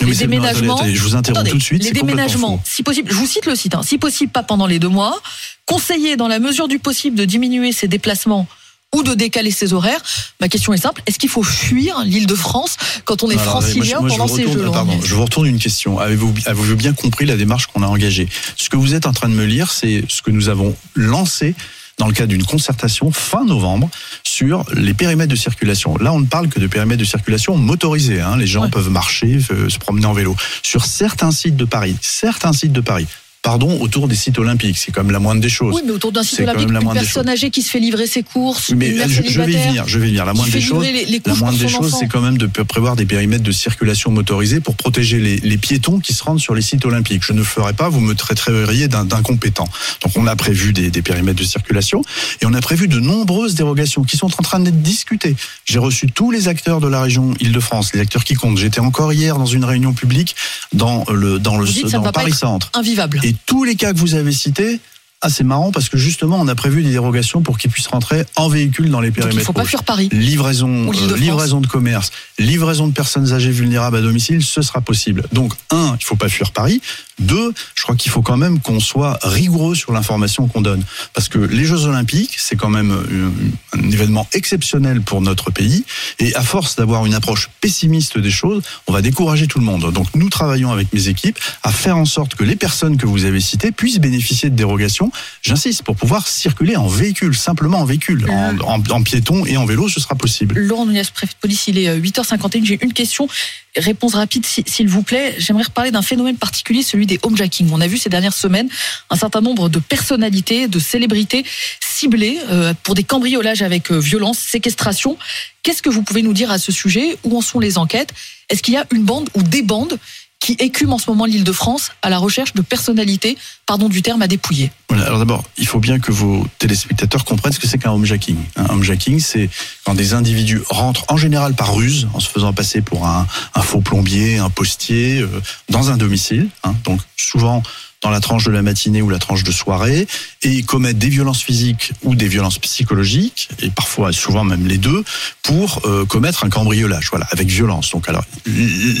Non, 0.00 0.08
les 0.08 0.14
déménagements. 0.16 0.76
attendez, 0.76 0.94
je 0.94 1.02
vous 1.02 1.14
interromps 1.14 1.40
Attendez, 1.40 1.50
tout 1.50 1.58
de 1.58 1.62
suite. 1.62 1.84
Les 1.84 1.92
déménagements, 1.92 2.60
si 2.64 2.82
possible, 2.82 3.10
je 3.12 3.16
vous 3.16 3.26
cite 3.26 3.46
le 3.46 3.54
site, 3.54 3.74
hein, 3.74 3.82
si 3.84 3.98
possible 3.98 4.32
pas 4.32 4.42
pendant 4.42 4.66
les 4.66 4.78
deux 4.78 4.88
mois, 4.88 5.20
conseiller 5.66 6.16
dans 6.16 6.26
la 6.28 6.38
mesure 6.40 6.66
du 6.66 6.78
possible 6.78 7.16
de 7.16 7.24
diminuer 7.26 7.72
ses 7.72 7.88
déplacements 7.88 8.46
ou 8.94 9.02
de 9.02 9.14
décaler 9.14 9.50
ses 9.50 9.72
horaires. 9.74 10.00
Ma 10.40 10.48
question 10.48 10.72
est 10.72 10.78
simple, 10.78 11.02
est-ce 11.06 11.18
qu'il 11.18 11.28
faut 11.28 11.42
fuir 11.42 12.00
l'île 12.04 12.26
de 12.26 12.34
France 12.34 12.76
quand 13.04 13.22
on 13.22 13.30
est 13.30 13.34
Alors, 13.38 13.44
francilien 13.62 14.00
moi, 14.00 14.08
je- 14.08 14.14
je 14.14 14.18
pendant 14.18 14.26
vous 14.26 14.36
ces 14.36 14.44
retourne- 14.44 14.64
Jeux 14.64 14.70
pardon, 14.70 15.00
je 15.04 15.14
vous 15.14 15.24
retourne 15.24 15.46
une 15.46 15.58
question. 15.58 15.98
Avez-vous 15.98 16.32
avez 16.46 16.74
bien 16.74 16.92
compris 16.94 17.26
la 17.26 17.36
démarche 17.36 17.66
qu'on 17.66 17.82
a 17.82 17.86
engagée? 17.86 18.28
Ce 18.56 18.68
que 18.70 18.76
vous 18.76 18.94
êtes 18.94 19.06
en 19.06 19.12
train 19.12 19.28
de 19.28 19.34
me 19.34 19.44
lire, 19.44 19.70
c'est 19.70 20.04
ce 20.08 20.22
que 20.22 20.30
nous 20.30 20.48
avons 20.48 20.74
lancé 20.94 21.54
dans 21.98 22.08
le 22.08 22.12
cadre 22.12 22.30
d'une 22.30 22.44
concertation 22.44 23.12
fin 23.12 23.44
novembre 23.44 23.88
sur 24.24 24.64
les 24.74 24.94
périmètres 24.94 25.30
de 25.30 25.36
circulation. 25.36 25.96
Là, 25.98 26.12
on 26.12 26.18
ne 26.18 26.26
parle 26.26 26.48
que 26.48 26.58
de 26.58 26.66
périmètres 26.66 26.98
de 27.00 27.04
circulation 27.06 27.56
motorisés. 27.56 28.20
Hein. 28.20 28.36
Les 28.36 28.48
gens 28.48 28.62
Ouais. 28.64 28.68
peuvent 28.70 28.90
marcher, 28.90 29.38
euh, 29.52 29.68
se 29.68 29.78
promener 29.78 30.06
en 30.06 30.12
vélo. 30.12 30.34
Sur 30.64 30.86
certains 30.86 31.30
sites 31.30 31.54
de 31.56 31.64
Paris, 31.64 31.96
certains 32.00 32.52
sites 32.52 32.72
de 32.72 32.80
Paris, 32.80 33.06
pardon, 33.44 33.78
autour 33.80 34.08
des 34.08 34.16
sites 34.16 34.38
olympiques, 34.38 34.78
c'est 34.78 34.90
quand 34.90 35.02
même 35.04 35.12
la 35.12 35.20
moindre 35.20 35.40
des 35.42 35.48
choses. 35.48 35.74
Oui, 35.76 35.82
mais 35.84 35.92
autour 35.92 36.10
d'un 36.10 36.22
site 36.24 36.40
olympique, 36.40 36.68
une 36.70 36.92
personne 36.92 37.28
âgée 37.28 37.50
qui 37.50 37.62
se 37.62 37.70
fait 37.70 37.78
livrer 37.78 38.06
ses 38.08 38.22
courses, 38.24 38.70
Mais 38.74 38.88
une 38.88 38.96
mère 38.96 39.08
je, 39.08 39.22
je 39.22 39.40
vais 39.42 39.52
y 39.52 39.56
venir, 39.56 39.84
je 39.86 39.98
vais 39.98 40.06
y 40.06 40.10
venir. 40.10 40.24
La 40.24 40.32
moindre 40.32 40.50
des 40.50 40.60
choses, 40.60 40.84
livrer 40.84 41.04
les, 41.04 41.12
les 41.12 41.22
la 41.24 41.34
moindre 41.34 41.58
des 41.58 41.68
choses, 41.68 41.94
c'est 42.00 42.08
quand 42.08 42.22
même 42.22 42.38
de 42.38 42.46
prévoir 42.46 42.96
des 42.96 43.04
périmètres 43.06 43.44
de 43.44 43.52
circulation 43.52 44.10
motorisés 44.10 44.60
pour 44.60 44.74
protéger 44.74 45.18
les, 45.20 45.36
les 45.36 45.58
piétons 45.58 46.00
qui 46.00 46.14
se 46.14 46.24
rendent 46.24 46.40
sur 46.40 46.54
les 46.54 46.62
sites 46.62 46.84
olympiques. 46.86 47.22
Je 47.24 47.32
ne 47.34 47.38
le 47.38 47.44
ferai 47.44 47.74
pas, 47.74 47.88
vous 47.90 48.00
me 48.00 48.14
traiterez 48.14 48.88
d'un- 48.88 49.04
d'incompétent. 49.04 49.68
Donc 50.02 50.12
on 50.16 50.26
a 50.26 50.34
prévu 50.36 50.72
des, 50.72 50.90
des 50.90 51.02
périmètres 51.02 51.38
de 51.38 51.44
circulation 51.44 52.02
et 52.40 52.46
on 52.46 52.54
a 52.54 52.60
prévu 52.62 52.88
de 52.88 52.98
nombreuses 52.98 53.54
dérogations 53.54 54.02
qui 54.04 54.16
sont 54.16 54.30
en 54.38 54.42
train 54.42 54.58
d'être 54.60 54.80
discutées. 54.82 55.36
J'ai 55.66 55.78
reçu 55.78 56.06
tous 56.10 56.30
les 56.30 56.48
acteurs 56.48 56.80
de 56.80 56.88
la 56.88 57.02
région 57.02 57.34
Île-de-France, 57.40 57.92
les 57.92 58.00
acteurs 58.00 58.24
qui 58.24 58.34
comptent. 58.34 58.56
J'étais 58.58 58.80
encore 58.80 59.12
hier 59.12 59.36
dans 59.36 59.44
une 59.46 59.64
réunion 59.66 59.92
publique 59.92 60.34
dans 60.72 61.04
le 61.12 61.38
dans 61.38 61.58
le 61.58 61.66
dans 61.90 62.10
Paris 62.10 62.32
Centre. 62.32 62.70
invivable. 62.74 63.20
Et 63.22 63.33
tous 63.46 63.64
les 63.64 63.76
cas 63.76 63.92
que 63.92 63.98
vous 63.98 64.14
avez 64.14 64.32
cités, 64.32 64.80
ah, 65.24 65.30
c'est 65.30 65.42
marrant 65.42 65.72
parce 65.72 65.88
que 65.88 65.96
justement, 65.96 66.38
on 66.38 66.48
a 66.48 66.54
prévu 66.54 66.82
des 66.82 66.90
dérogations 66.90 67.40
pour 67.40 67.56
qu'ils 67.56 67.70
puissent 67.70 67.86
rentrer 67.86 68.26
en 68.36 68.48
véhicule 68.48 68.90
dans 68.90 69.00
les 69.00 69.08
Donc 69.08 69.16
il 69.16 69.22
périmètres. 69.22 69.38
ne 69.38 69.44
faut 69.44 69.52
pas 69.54 69.64
fuir 69.64 69.82
Paris. 69.82 70.10
Livraison, 70.12 70.92
euh, 70.92 71.16
livraison 71.16 71.62
de 71.62 71.66
commerce, 71.66 72.10
livraison 72.38 72.88
de 72.88 72.92
personnes 72.92 73.32
âgées 73.32 73.50
vulnérables 73.50 73.96
à 73.96 74.02
domicile, 74.02 74.44
ce 74.44 74.60
sera 74.60 74.82
possible. 74.82 75.24
Donc, 75.32 75.54
un, 75.70 75.96
il 75.98 76.04
faut 76.04 76.16
pas 76.16 76.28
fuir 76.28 76.52
Paris. 76.52 76.82
Deux, 77.20 77.54
je 77.74 77.82
crois 77.84 77.94
qu'il 77.96 78.10
faut 78.10 78.20
quand 78.20 78.36
même 78.36 78.60
qu'on 78.60 78.80
soit 78.80 79.18
rigoureux 79.22 79.74
sur 79.74 79.92
l'information 79.92 80.46
qu'on 80.46 80.60
donne. 80.60 80.82
Parce 81.14 81.28
que 81.28 81.38
les 81.38 81.64
Jeux 81.64 81.84
Olympiques, 81.84 82.34
c'est 82.36 82.56
quand 82.56 82.68
même 82.68 82.90
euh, 82.90 83.30
un 83.72 83.90
événement 83.90 84.28
exceptionnel 84.32 85.00
pour 85.00 85.22
notre 85.22 85.50
pays. 85.50 85.84
Et 86.18 86.34
à 86.34 86.42
force 86.42 86.76
d'avoir 86.76 87.06
une 87.06 87.14
approche 87.14 87.48
pessimiste 87.62 88.18
des 88.18 88.30
choses, 88.32 88.62
on 88.88 88.92
va 88.92 89.00
décourager 89.00 89.46
tout 89.46 89.58
le 89.58 89.64
monde. 89.64 89.90
Donc, 89.90 90.08
nous 90.14 90.28
travaillons 90.28 90.70
avec 90.70 90.92
mes 90.92 91.08
équipes 91.08 91.38
à 91.62 91.72
faire 91.72 91.96
en 91.96 92.04
sorte 92.04 92.34
que 92.34 92.44
les 92.44 92.56
personnes 92.56 92.98
que 92.98 93.06
vous 93.06 93.24
avez 93.24 93.40
citées 93.40 93.72
puissent 93.72 94.00
bénéficier 94.00 94.50
de 94.50 94.56
dérogations. 94.56 95.10
J'insiste, 95.42 95.82
pour 95.82 95.96
pouvoir 95.96 96.26
circuler 96.28 96.76
en 96.76 96.86
véhicule, 96.86 97.34
simplement 97.36 97.78
en 97.80 97.84
véhicule. 97.84 98.26
En, 98.30 98.58
en- 98.60 98.82
en 98.90 99.02
piéton 99.02 99.44
et 99.46 99.56
en 99.56 99.64
vélo, 99.66 99.88
ce 99.88 100.00
sera 100.00 100.14
possible. 100.14 100.58
Laurent 100.58 100.86
Nunez, 100.86 101.02
préfet 101.12 101.32
de 101.34 101.38
police, 101.40 101.64
il 101.68 101.78
est 101.78 101.88
euh, 101.88 101.98
8h51. 101.98 102.64
J'ai 102.64 102.78
une 102.82 102.92
question. 102.92 103.28
Réponse 103.76 104.14
rapide, 104.14 104.46
si- 104.46 104.64
s'il 104.66 104.88
vous 104.88 105.02
plaît. 105.02 105.34
J'aimerais 105.38 105.64
reparler 105.64 105.90
d'un 105.90 106.02
phénomène 106.02 106.36
particulier, 106.36 106.82
celui 106.82 107.06
des 107.06 107.18
homejacking. 107.22 107.68
On 107.72 107.80
a 107.80 107.86
vu 107.86 107.98
ces 107.98 108.08
dernières 108.08 108.34
semaines 108.34 108.68
un 109.10 109.16
certain 109.16 109.40
nombre 109.40 109.68
de 109.68 109.78
personnalités, 109.80 110.68
de 110.68 110.78
célébrités 110.78 111.44
ciblées 111.80 112.38
euh, 112.50 112.72
pour 112.82 112.94
des 112.94 113.04
cambriolages 113.04 113.62
avec 113.62 113.90
euh, 113.90 113.98
violence, 113.98 114.38
séquestration. 114.38 115.16
Qu'est-ce 115.62 115.82
que 115.82 115.90
vous 115.90 116.02
pouvez 116.02 116.22
nous 116.22 116.32
dire 116.32 116.50
à 116.50 116.58
ce 116.58 116.70
sujet? 116.72 117.16
Où 117.24 117.36
en 117.36 117.40
sont 117.40 117.58
les 117.58 117.78
enquêtes? 117.78 118.12
Est-ce 118.50 118.62
qu'il 118.62 118.74
y 118.74 118.76
a 118.76 118.86
une 118.92 119.02
bande 119.04 119.28
ou 119.34 119.42
des 119.42 119.62
bandes 119.62 119.98
qui 120.44 120.56
écument 120.58 120.96
en 120.96 120.98
ce 120.98 121.08
moment 121.08 121.24
l'île 121.24 121.42
de 121.42 121.52
France 121.52 121.92
à 122.02 122.10
la 122.10 122.18
recherche 122.18 122.52
de 122.52 122.60
personnalités, 122.60 123.38
pardon 123.64 123.88
du 123.88 124.02
terme, 124.02 124.20
à 124.20 124.26
dépouiller. 124.26 124.70
Alors 124.90 125.18
d'abord, 125.18 125.42
il 125.56 125.66
faut 125.66 125.80
bien 125.80 125.98
que 125.98 126.12
vos 126.12 126.46
téléspectateurs 126.58 127.24
comprennent 127.24 127.54
ce 127.54 127.58
que 127.58 127.66
c'est 127.66 127.78
qu'un 127.78 127.92
homejacking. 127.92 128.36
Un 128.56 128.66
homejacking, 128.66 129.20
c'est 129.20 129.48
quand 129.84 129.94
des 129.94 130.12
individus 130.12 130.60
rentrent 130.68 131.06
en 131.08 131.16
général 131.16 131.54
par 131.54 131.74
ruse, 131.74 132.08
en 132.12 132.20
se 132.20 132.28
faisant 132.28 132.52
passer 132.52 132.82
pour 132.82 133.06
un, 133.06 133.26
un 133.54 133.62
faux 133.62 133.80
plombier, 133.80 134.36
un 134.36 134.50
postier, 134.50 135.20
euh, 135.20 135.40
dans 135.70 135.90
un 135.90 135.96
domicile. 135.96 136.50
Hein, 136.62 136.74
donc 136.84 137.00
souvent 137.16 137.62
dans 138.04 138.10
la 138.10 138.20
tranche 138.20 138.44
de 138.44 138.52
la 138.52 138.62
matinée 138.62 139.02
ou 139.02 139.08
la 139.08 139.18
tranche 139.18 139.42
de 139.42 139.50
soirée 139.50 140.06
et 140.42 140.62
commettent 140.62 140.98
des 140.98 141.08
violences 141.08 141.42
physiques 141.42 141.92
ou 142.02 142.14
des 142.14 142.28
violences 142.28 142.58
psychologiques 142.58 143.48
et 143.60 143.70
parfois 143.70 144.12
souvent 144.12 144.44
même 144.44 144.66
les 144.66 144.76
deux 144.76 145.02
pour 145.42 145.80
euh, 145.86 146.04
commettre 146.04 146.44
un 146.44 146.50
cambriolage 146.50 147.08
voilà 147.10 147.26
avec 147.32 147.48
violence 147.48 147.90
donc 147.90 148.08
alors 148.08 148.24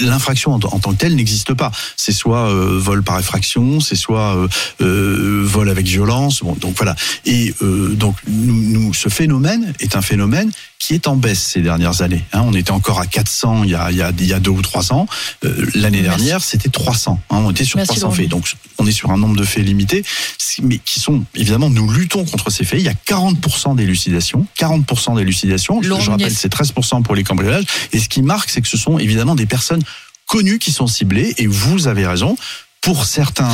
l'infraction 0.00 0.52
en, 0.52 0.58
tant 0.58 0.92
que 0.92 0.96
telle 0.96 1.14
n'existe 1.16 1.52
pas 1.52 1.70
c'est 1.96 2.12
soit 2.12 2.48
euh, 2.48 2.78
vol 2.78 3.02
par 3.02 3.18
effraction 3.18 3.78
c'est 3.80 3.94
soit 3.94 4.36
euh, 4.80 5.42
vol 5.44 5.68
avec 5.68 5.86
violence 5.86 6.42
bon 6.42 6.54
donc 6.54 6.74
voilà 6.76 6.96
et 7.26 7.54
donc 7.60 8.16
nous, 8.26 8.62
nous, 8.62 8.94
ce 8.94 9.10
phénomène 9.10 9.74
est 9.80 9.96
un 9.96 10.02
phénomène 10.02 10.50
qui 10.84 10.92
est 10.92 11.08
en 11.08 11.16
baisse 11.16 11.40
ces 11.40 11.62
dernières 11.62 12.02
années. 12.02 12.22
Hein, 12.34 12.42
on 12.44 12.52
était 12.52 12.70
encore 12.70 13.00
à 13.00 13.06
400 13.06 13.64
il 13.64 13.70
y 13.70 13.74
a, 13.74 13.90
il 13.90 13.96
y 13.96 14.02
a, 14.02 14.12
il 14.18 14.26
y 14.26 14.34
a 14.34 14.40
deux 14.40 14.50
ou 14.50 14.60
trois 14.60 14.92
ans. 14.92 15.06
L'année 15.74 16.02
dernière, 16.02 16.42
c'était 16.42 16.68
300. 16.68 17.20
Hein, 17.30 17.36
on 17.42 17.50
était 17.50 17.64
sur 17.64 17.78
Merci 17.78 18.00
300 18.00 18.10
faits. 18.10 18.28
Donc, 18.28 18.52
on 18.76 18.86
est 18.86 18.92
sur 18.94 19.10
un 19.10 19.18
nombre 19.18 19.36
de 19.36 19.44
faits 19.44 19.64
limité, 19.64 20.02
mais 20.62 20.78
qui 20.78 21.00
sont, 21.00 21.24
évidemment, 21.34 21.68
nous 21.68 21.90
luttons 21.90 22.24
contre 22.24 22.50
ces 22.50 22.64
faits. 22.64 22.80
Il 22.80 22.86
y 22.86 22.88
a 22.88 22.94
40% 22.94 23.76
d'élucidation. 23.76 24.46
40% 24.58 25.16
d'élucidation. 25.16 25.82
Je, 25.82 25.88
je 25.88 26.10
rappelle, 26.10 26.32
c'est 26.32 26.52
13% 26.52 27.02
pour 27.02 27.14
les 27.14 27.24
cambriolages. 27.24 27.66
Et 27.92 27.98
ce 27.98 28.08
qui 28.08 28.22
marque, 28.22 28.50
c'est 28.50 28.62
que 28.62 28.68
ce 28.68 28.78
sont 28.78 28.98
évidemment 28.98 29.34
des 29.34 29.46
personnes 29.46 29.82
connues 30.26 30.58
qui 30.58 30.72
sont 30.72 30.86
ciblées. 30.86 31.34
Et 31.38 31.46
vous 31.46 31.86
avez 31.88 32.06
raison 32.06 32.36
pour 32.84 33.06
certains, 33.06 33.48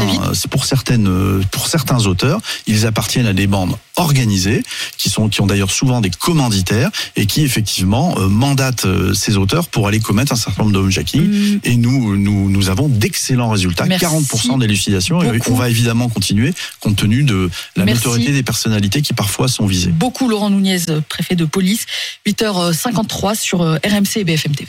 pour 0.50 0.64
certaines, 0.64 1.40
pour 1.52 1.68
certains 1.68 2.04
auteurs, 2.06 2.40
ils 2.66 2.84
appartiennent 2.84 3.28
à 3.28 3.32
des 3.32 3.46
bandes 3.46 3.76
organisées 3.94 4.64
qui 4.98 5.08
sont, 5.08 5.28
qui 5.28 5.40
ont 5.40 5.46
d'ailleurs 5.46 5.70
souvent 5.70 6.00
des 6.00 6.10
commanditaires 6.10 6.90
et 7.14 7.26
qui 7.26 7.42
effectivement 7.42 8.16
euh, 8.18 8.26
mandatent 8.26 8.86
euh, 8.86 9.14
ces 9.14 9.36
auteurs 9.36 9.68
pour 9.68 9.86
aller 9.86 10.00
commettre 10.00 10.32
un 10.32 10.36
certain 10.36 10.64
nombre 10.64 10.74
de 10.74 10.80
homejacking. 10.80 11.22
Mmh. 11.22 11.60
Et 11.62 11.76
nous, 11.76 12.16
nous, 12.16 12.50
nous 12.50 12.70
avons 12.70 12.88
d'excellents 12.88 13.50
résultats, 13.50 13.84
Merci 13.84 14.04
40% 14.04 14.58
d'élucidation. 14.58 15.22
Et 15.22 15.38
on 15.48 15.54
va 15.54 15.70
évidemment 15.70 16.08
continuer 16.08 16.52
compte 16.80 16.96
tenu 16.96 17.22
de 17.22 17.48
la 17.76 17.84
Merci. 17.84 18.04
notoriété 18.04 18.32
des 18.32 18.42
personnalités 18.42 19.00
qui 19.00 19.12
parfois 19.12 19.46
sont 19.46 19.66
visées. 19.66 19.92
Beaucoup 19.92 20.28
Laurent 20.28 20.50
Nunez, 20.50 20.80
préfet 21.08 21.36
de 21.36 21.44
police, 21.44 21.86
8h53 22.26 23.36
sur 23.36 23.60
RMC 23.60 24.16
et 24.16 24.24
BFM 24.24 24.56
TV. 24.56 24.68